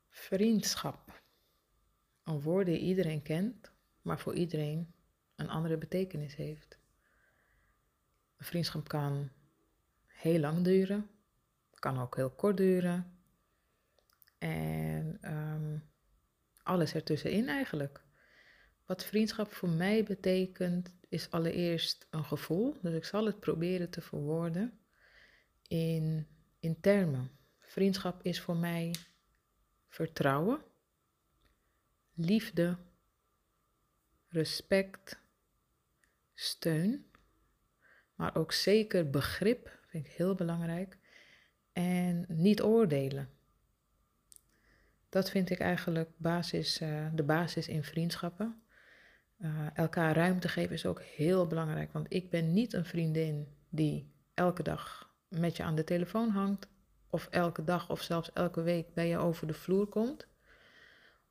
Vriendschap. 0.09 1.21
Een 2.23 2.41
woord 2.41 2.65
die 2.65 2.79
iedereen 2.79 3.21
kent, 3.21 3.71
maar 4.01 4.19
voor 4.19 4.33
iedereen 4.33 4.93
een 5.35 5.49
andere 5.49 5.77
betekenis 5.77 6.35
heeft. 6.35 6.77
Vriendschap 8.37 8.87
kan 8.87 9.29
heel 10.05 10.39
lang 10.39 10.63
duren, 10.63 11.09
kan 11.73 11.99
ook 11.99 12.15
heel 12.15 12.29
kort 12.29 12.57
duren. 12.57 13.17
En 14.37 15.19
um, 15.33 15.83
alles 16.63 16.93
ertussenin 16.93 17.47
eigenlijk. 17.47 18.06
Wat 18.87 19.05
vriendschap 19.05 19.53
voor 19.53 19.69
mij 19.69 20.03
betekent, 20.03 20.95
is 21.09 21.31
allereerst 21.31 22.07
een 22.09 22.23
gevoel. 22.23 22.77
Dus 22.81 22.93
ik 22.93 23.05
zal 23.05 23.25
het 23.25 23.39
proberen 23.39 23.89
te 23.89 24.01
verwoorden 24.01 24.79
in, 25.67 26.27
in 26.59 26.79
termen. 26.79 27.31
Vriendschap 27.59 28.23
is 28.23 28.41
voor 28.41 28.55
mij 28.55 28.95
vertrouwen, 29.87 30.61
liefde, 32.13 32.77
respect, 34.27 35.19
steun, 36.33 37.05
maar 38.15 38.35
ook 38.35 38.51
zeker 38.51 39.09
begrip, 39.09 39.79
vind 39.87 40.05
ik 40.05 40.11
heel 40.11 40.35
belangrijk, 40.35 40.97
en 41.73 42.25
niet 42.27 42.61
oordelen. 42.61 43.29
Dat 45.09 45.29
vind 45.29 45.49
ik 45.49 45.59
eigenlijk 45.59 46.09
basis, 46.17 46.81
uh, 46.81 47.07
de 47.13 47.23
basis 47.23 47.67
in 47.67 47.83
vriendschappen. 47.83 48.61
Uh, 49.37 49.49
elkaar 49.73 50.15
ruimte 50.15 50.47
geven 50.47 50.75
is 50.75 50.85
ook 50.85 51.01
heel 51.01 51.47
belangrijk, 51.47 51.91
want 51.91 52.05
ik 52.09 52.29
ben 52.29 52.53
niet 52.53 52.73
een 52.73 52.85
vriendin 52.85 53.47
die 53.69 54.11
elke 54.33 54.63
dag 54.63 55.11
met 55.27 55.57
je 55.57 55.63
aan 55.63 55.75
de 55.75 55.83
telefoon 55.83 56.29
hangt, 56.29 56.67
of 57.09 57.27
elke 57.31 57.63
dag 57.63 57.89
of 57.89 58.01
zelfs 58.01 58.33
elke 58.33 58.61
week 58.61 58.93
bij 58.93 59.07
je 59.07 59.17
over 59.17 59.47
de 59.47 59.53
vloer 59.53 59.87
komt. 59.87 60.27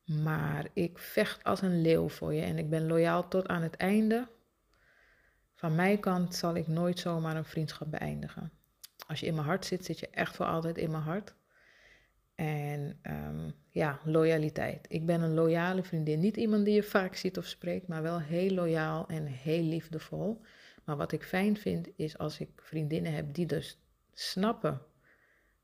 Maar 0.05 0.67
ik 0.73 0.97
vecht 0.97 1.43
als 1.43 1.61
een 1.61 1.81
leeuw 1.81 2.09
voor 2.09 2.33
je 2.33 2.41
en 2.41 2.57
ik 2.57 2.69
ben 2.69 2.87
loyaal 2.87 3.27
tot 3.27 3.47
aan 3.47 3.61
het 3.61 3.75
einde. 3.75 4.27
Van 5.55 5.75
mijn 5.75 5.99
kant 5.99 6.35
zal 6.35 6.55
ik 6.55 6.67
nooit 6.67 6.99
zomaar 6.99 7.35
een 7.35 7.45
vriendschap 7.45 7.91
beëindigen. 7.91 8.51
Als 9.07 9.19
je 9.19 9.25
in 9.25 9.33
mijn 9.33 9.47
hart 9.47 9.65
zit, 9.65 9.85
zit 9.85 9.99
je 9.99 10.09
echt 10.09 10.35
voor 10.35 10.45
altijd 10.45 10.77
in 10.77 10.91
mijn 10.91 11.03
hart. 11.03 11.35
En 12.37 12.99
um, 13.03 13.53
ja, 13.69 13.99
loyaliteit. 14.03 14.85
Ik 14.89 15.05
ben 15.05 15.21
een 15.21 15.33
loyale 15.33 15.83
vriendin. 15.83 16.19
Niet 16.19 16.37
iemand 16.37 16.65
die 16.65 16.73
je 16.73 16.83
vaak 16.83 17.15
ziet 17.15 17.37
of 17.37 17.45
spreekt, 17.45 17.87
maar 17.87 18.01
wel 18.01 18.19
heel 18.19 18.51
loyaal 18.51 19.07
en 19.07 19.25
heel 19.25 19.63
liefdevol. 19.63 20.41
Maar 20.83 20.97
wat 20.97 21.11
ik 21.11 21.23
fijn 21.23 21.57
vind, 21.57 21.89
is 21.95 22.17
als 22.17 22.39
ik 22.39 22.49
vriendinnen 22.55 23.13
heb 23.13 23.33
die 23.33 23.45
dus 23.45 23.79
snappen 24.13 24.81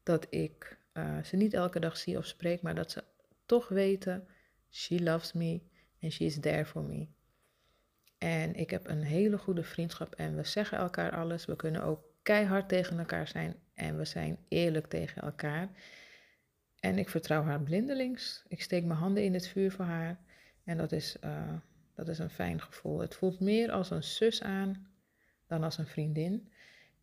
dat 0.03 0.27
ik 0.29 0.77
uh, 0.93 1.23
ze 1.23 1.35
niet 1.35 1.53
elke 1.53 1.79
dag 1.79 1.97
zie 1.97 2.17
of 2.17 2.25
spreek, 2.25 2.61
maar 2.61 2.75
dat 2.75 2.91
ze 2.91 3.03
toch 3.45 3.67
weten, 3.67 4.27
She 4.69 4.99
loves 4.99 5.33
me 5.33 5.61
and 6.01 6.11
she 6.11 6.25
is 6.25 6.39
there 6.39 6.65
for 6.65 6.83
me. 6.83 7.07
En 8.17 8.55
ik 8.55 8.69
heb 8.69 8.87
een 8.87 9.01
hele 9.01 9.37
goede 9.37 9.63
vriendschap 9.63 10.15
en 10.15 10.35
we 10.35 10.43
zeggen 10.43 10.77
elkaar 10.77 11.11
alles. 11.11 11.45
We 11.45 11.55
kunnen 11.55 11.83
ook 11.83 12.03
keihard 12.21 12.69
tegen 12.69 12.99
elkaar 12.99 13.27
zijn 13.27 13.55
en 13.73 13.97
we 13.97 14.05
zijn 14.05 14.37
eerlijk 14.47 14.87
tegen 14.87 15.21
elkaar. 15.21 15.69
En 16.83 16.97
ik 16.97 17.09
vertrouw 17.09 17.43
haar 17.43 17.61
blindelings. 17.61 18.43
Ik 18.47 18.61
steek 18.61 18.83
mijn 18.83 18.99
handen 18.99 19.23
in 19.23 19.33
het 19.33 19.47
vuur 19.47 19.71
voor 19.71 19.85
haar. 19.85 20.17
En 20.63 20.77
dat 20.77 20.91
is, 20.91 21.15
uh, 21.25 21.31
dat 21.95 22.07
is 22.07 22.19
een 22.19 22.29
fijn 22.29 22.61
gevoel. 22.61 22.99
Het 22.99 23.15
voelt 23.15 23.39
meer 23.39 23.71
als 23.71 23.89
een 23.89 24.03
zus 24.03 24.41
aan 24.41 24.87
dan 25.47 25.63
als 25.63 25.77
een 25.77 25.87
vriendin. 25.87 26.51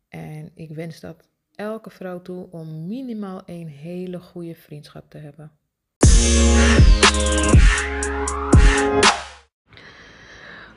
En 0.09 0.51
ik 0.53 0.69
wens 0.69 0.99
dat 0.99 1.29
elke 1.55 1.89
vrouw 1.89 2.21
toe 2.21 2.47
om 2.51 2.87
minimaal 2.87 3.41
een 3.45 3.67
hele 3.67 4.19
goede 4.19 4.55
vriendschap 4.55 5.09
te 5.09 5.17
hebben. 5.17 5.51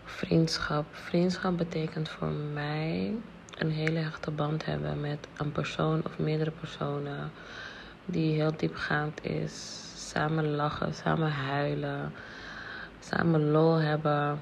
Vriendschap. 0.05 0.87
Vriendschap 0.95 1.57
betekent 1.57 2.09
voor 2.09 2.33
mij 2.33 3.15
een 3.59 3.71
hele 3.71 3.99
hechte 3.99 4.31
band 4.31 4.65
hebben 4.65 5.01
met 5.01 5.27
een 5.37 5.53
persoon 5.53 6.05
of 6.05 6.19
meerdere 6.19 6.51
personen 6.51 7.31
die 8.05 8.35
heel 8.35 8.57
diepgaand 8.57 9.25
is. 9.25 9.83
Samen 9.97 10.51
lachen, 10.51 10.95
samen 10.95 11.33
huilen, 11.33 12.13
samen 13.01 13.51
lol 13.51 13.75
hebben. 13.75 14.41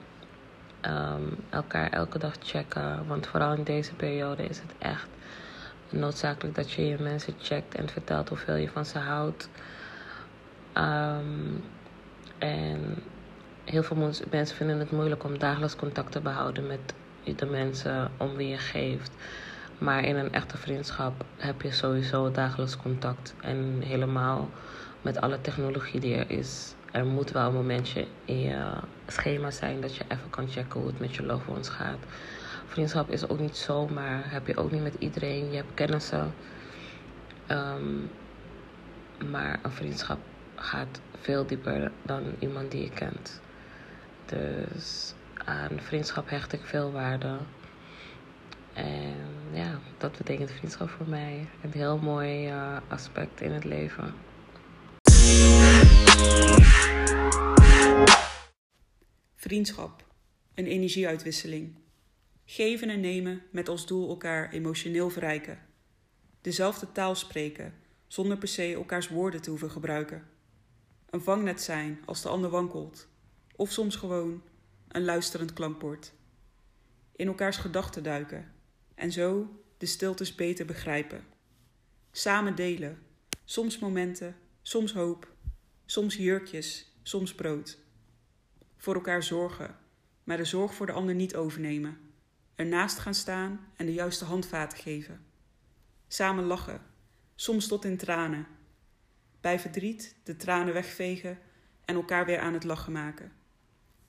Ehm, 0.80 1.22
elkaar 1.50 1.90
elke 1.90 2.18
dag 2.18 2.34
checken. 2.42 3.06
Want 3.06 3.26
vooral 3.26 3.52
in 3.52 3.64
deze 3.64 3.94
periode 3.94 4.44
is 4.44 4.58
het 4.58 4.74
echt 4.78 5.08
noodzakelijk 5.90 6.54
dat 6.54 6.70
je 6.70 6.86
je 6.86 6.96
mensen 6.98 7.34
checkt 7.38 7.74
en 7.74 7.88
vertelt 7.88 8.28
hoeveel 8.28 8.54
je 8.54 8.68
van 8.68 8.86
ze 8.86 8.98
houdt. 8.98 9.48
Um, 10.76 11.64
en 12.38 13.02
heel 13.64 13.82
veel 13.82 13.96
mensen 14.30 14.56
vinden 14.56 14.78
het 14.78 14.90
moeilijk 14.90 15.24
om 15.24 15.38
dagelijks 15.38 15.76
contact 15.76 16.12
te 16.12 16.20
behouden 16.20 16.66
met 16.66 16.94
de 17.36 17.46
mensen 17.46 18.10
om 18.16 18.36
wie 18.36 18.48
je 18.48 18.58
geeft. 18.58 19.12
Maar 19.82 20.04
in 20.04 20.16
een 20.16 20.32
echte 20.32 20.56
vriendschap 20.56 21.24
heb 21.36 21.62
je 21.62 21.72
sowieso 21.72 22.30
dagelijks 22.30 22.76
contact. 22.76 23.34
En 23.40 23.80
helemaal 23.80 24.48
met 25.02 25.20
alle 25.20 25.40
technologie 25.40 26.00
die 26.00 26.14
er 26.14 26.30
is. 26.30 26.74
Er 26.92 27.06
moet 27.06 27.30
wel 27.30 27.46
een 27.46 27.54
momentje 27.54 28.06
in 28.24 28.40
je 28.40 28.64
schema 29.06 29.50
zijn 29.50 29.80
dat 29.80 29.96
je 29.96 30.04
even 30.08 30.30
kan 30.30 30.48
checken 30.48 30.80
hoe 30.80 30.88
het 30.88 31.00
met 31.00 31.14
je 31.14 31.22
loved 31.22 31.48
ones 31.48 31.68
gaat. 31.68 31.98
Vriendschap 32.66 33.10
is 33.10 33.28
ook 33.28 33.38
niet 33.38 33.56
zomaar. 33.56 34.30
Heb 34.30 34.46
je 34.46 34.56
ook 34.56 34.70
niet 34.70 34.82
met 34.82 34.96
iedereen. 34.98 35.50
Je 35.50 35.56
hebt 35.56 35.74
kennissen. 35.74 36.34
Um, 37.48 38.10
maar 39.30 39.58
een 39.62 39.70
vriendschap 39.70 40.18
gaat 40.54 41.00
veel 41.20 41.46
dieper 41.46 41.92
dan 42.02 42.22
iemand 42.38 42.70
die 42.70 42.82
je 42.82 42.90
kent. 42.90 43.40
Dus 44.26 45.14
aan 45.44 45.70
vriendschap 45.76 46.30
hecht 46.30 46.52
ik 46.52 46.64
veel 46.64 46.92
waarde. 46.92 47.36
En 48.72 49.31
ja, 49.52 49.80
dat 49.98 50.16
betekent 50.16 50.50
vriendschap 50.50 50.88
voor 50.88 51.08
mij. 51.08 51.48
Een 51.62 51.72
heel 51.72 51.98
mooi 51.98 52.48
uh, 52.48 52.76
aspect 52.88 53.40
in 53.40 53.50
het 53.50 53.64
leven. 53.64 54.14
Vriendschap, 59.34 60.06
een 60.54 60.66
energieuitwisseling. 60.66 61.74
Geven 62.44 62.88
en 62.88 63.00
nemen 63.00 63.42
met 63.50 63.68
als 63.68 63.86
doel 63.86 64.08
elkaar 64.08 64.50
emotioneel 64.50 65.10
verrijken. 65.10 65.58
Dezelfde 66.40 66.92
taal 66.92 67.14
spreken, 67.14 67.74
zonder 68.06 68.38
per 68.38 68.48
se 68.48 68.74
elkaars 68.74 69.08
woorden 69.08 69.42
te 69.42 69.50
hoeven 69.50 69.70
gebruiken. 69.70 70.26
Een 71.10 71.22
vangnet 71.22 71.60
zijn 71.60 71.98
als 72.04 72.22
de 72.22 72.28
ander 72.28 72.50
wankelt, 72.50 73.08
of 73.56 73.70
soms 73.70 73.96
gewoon 73.96 74.42
een 74.88 75.04
luisterend 75.04 75.52
klankbord. 75.52 76.12
In 77.16 77.26
elkaars 77.26 77.56
gedachten 77.56 78.02
duiken 78.02 78.52
en 79.02 79.12
zo 79.12 79.62
de 79.78 79.86
stiltes 79.86 80.34
beter 80.34 80.66
begrijpen. 80.66 81.24
Samen 82.10 82.54
delen, 82.54 82.98
soms 83.44 83.78
momenten, 83.78 84.36
soms 84.60 84.92
hoop, 84.92 85.34
soms 85.86 86.16
jurkjes, 86.16 86.92
soms 87.02 87.34
brood. 87.34 87.78
Voor 88.76 88.94
elkaar 88.94 89.22
zorgen, 89.22 89.78
maar 90.24 90.36
de 90.36 90.44
zorg 90.44 90.74
voor 90.74 90.86
de 90.86 90.92
ander 90.92 91.14
niet 91.14 91.36
overnemen. 91.36 91.98
Ernaast 92.54 92.98
gaan 92.98 93.14
staan 93.14 93.66
en 93.76 93.86
de 93.86 93.92
juiste 93.92 94.24
handvaten 94.24 94.78
geven. 94.78 95.24
Samen 96.08 96.44
lachen, 96.44 96.80
soms 97.34 97.66
tot 97.66 97.84
in 97.84 97.96
tranen. 97.96 98.46
Bij 99.40 99.60
verdriet 99.60 100.16
de 100.22 100.36
tranen 100.36 100.74
wegvegen 100.74 101.38
en 101.84 101.94
elkaar 101.94 102.26
weer 102.26 102.38
aan 102.38 102.54
het 102.54 102.64
lachen 102.64 102.92
maken. 102.92 103.32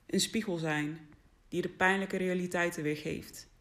Een 0.06 0.20
spiegel 0.20 0.58
zijn 0.58 1.00
die 1.48 1.62
de 1.62 1.70
pijnlijke 1.70 2.18
realiteiten 2.18 2.84
weergeeft, 2.84 3.52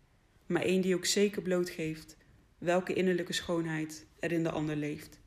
maar 0.52 0.62
één 0.62 0.80
die 0.80 0.94
ook 0.94 1.04
zeker 1.04 1.42
blootgeeft 1.42 2.16
welke 2.58 2.92
innerlijke 2.92 3.32
schoonheid 3.32 4.06
er 4.18 4.32
in 4.32 4.42
de 4.42 4.50
ander 4.50 4.76
leeft. 4.76 5.20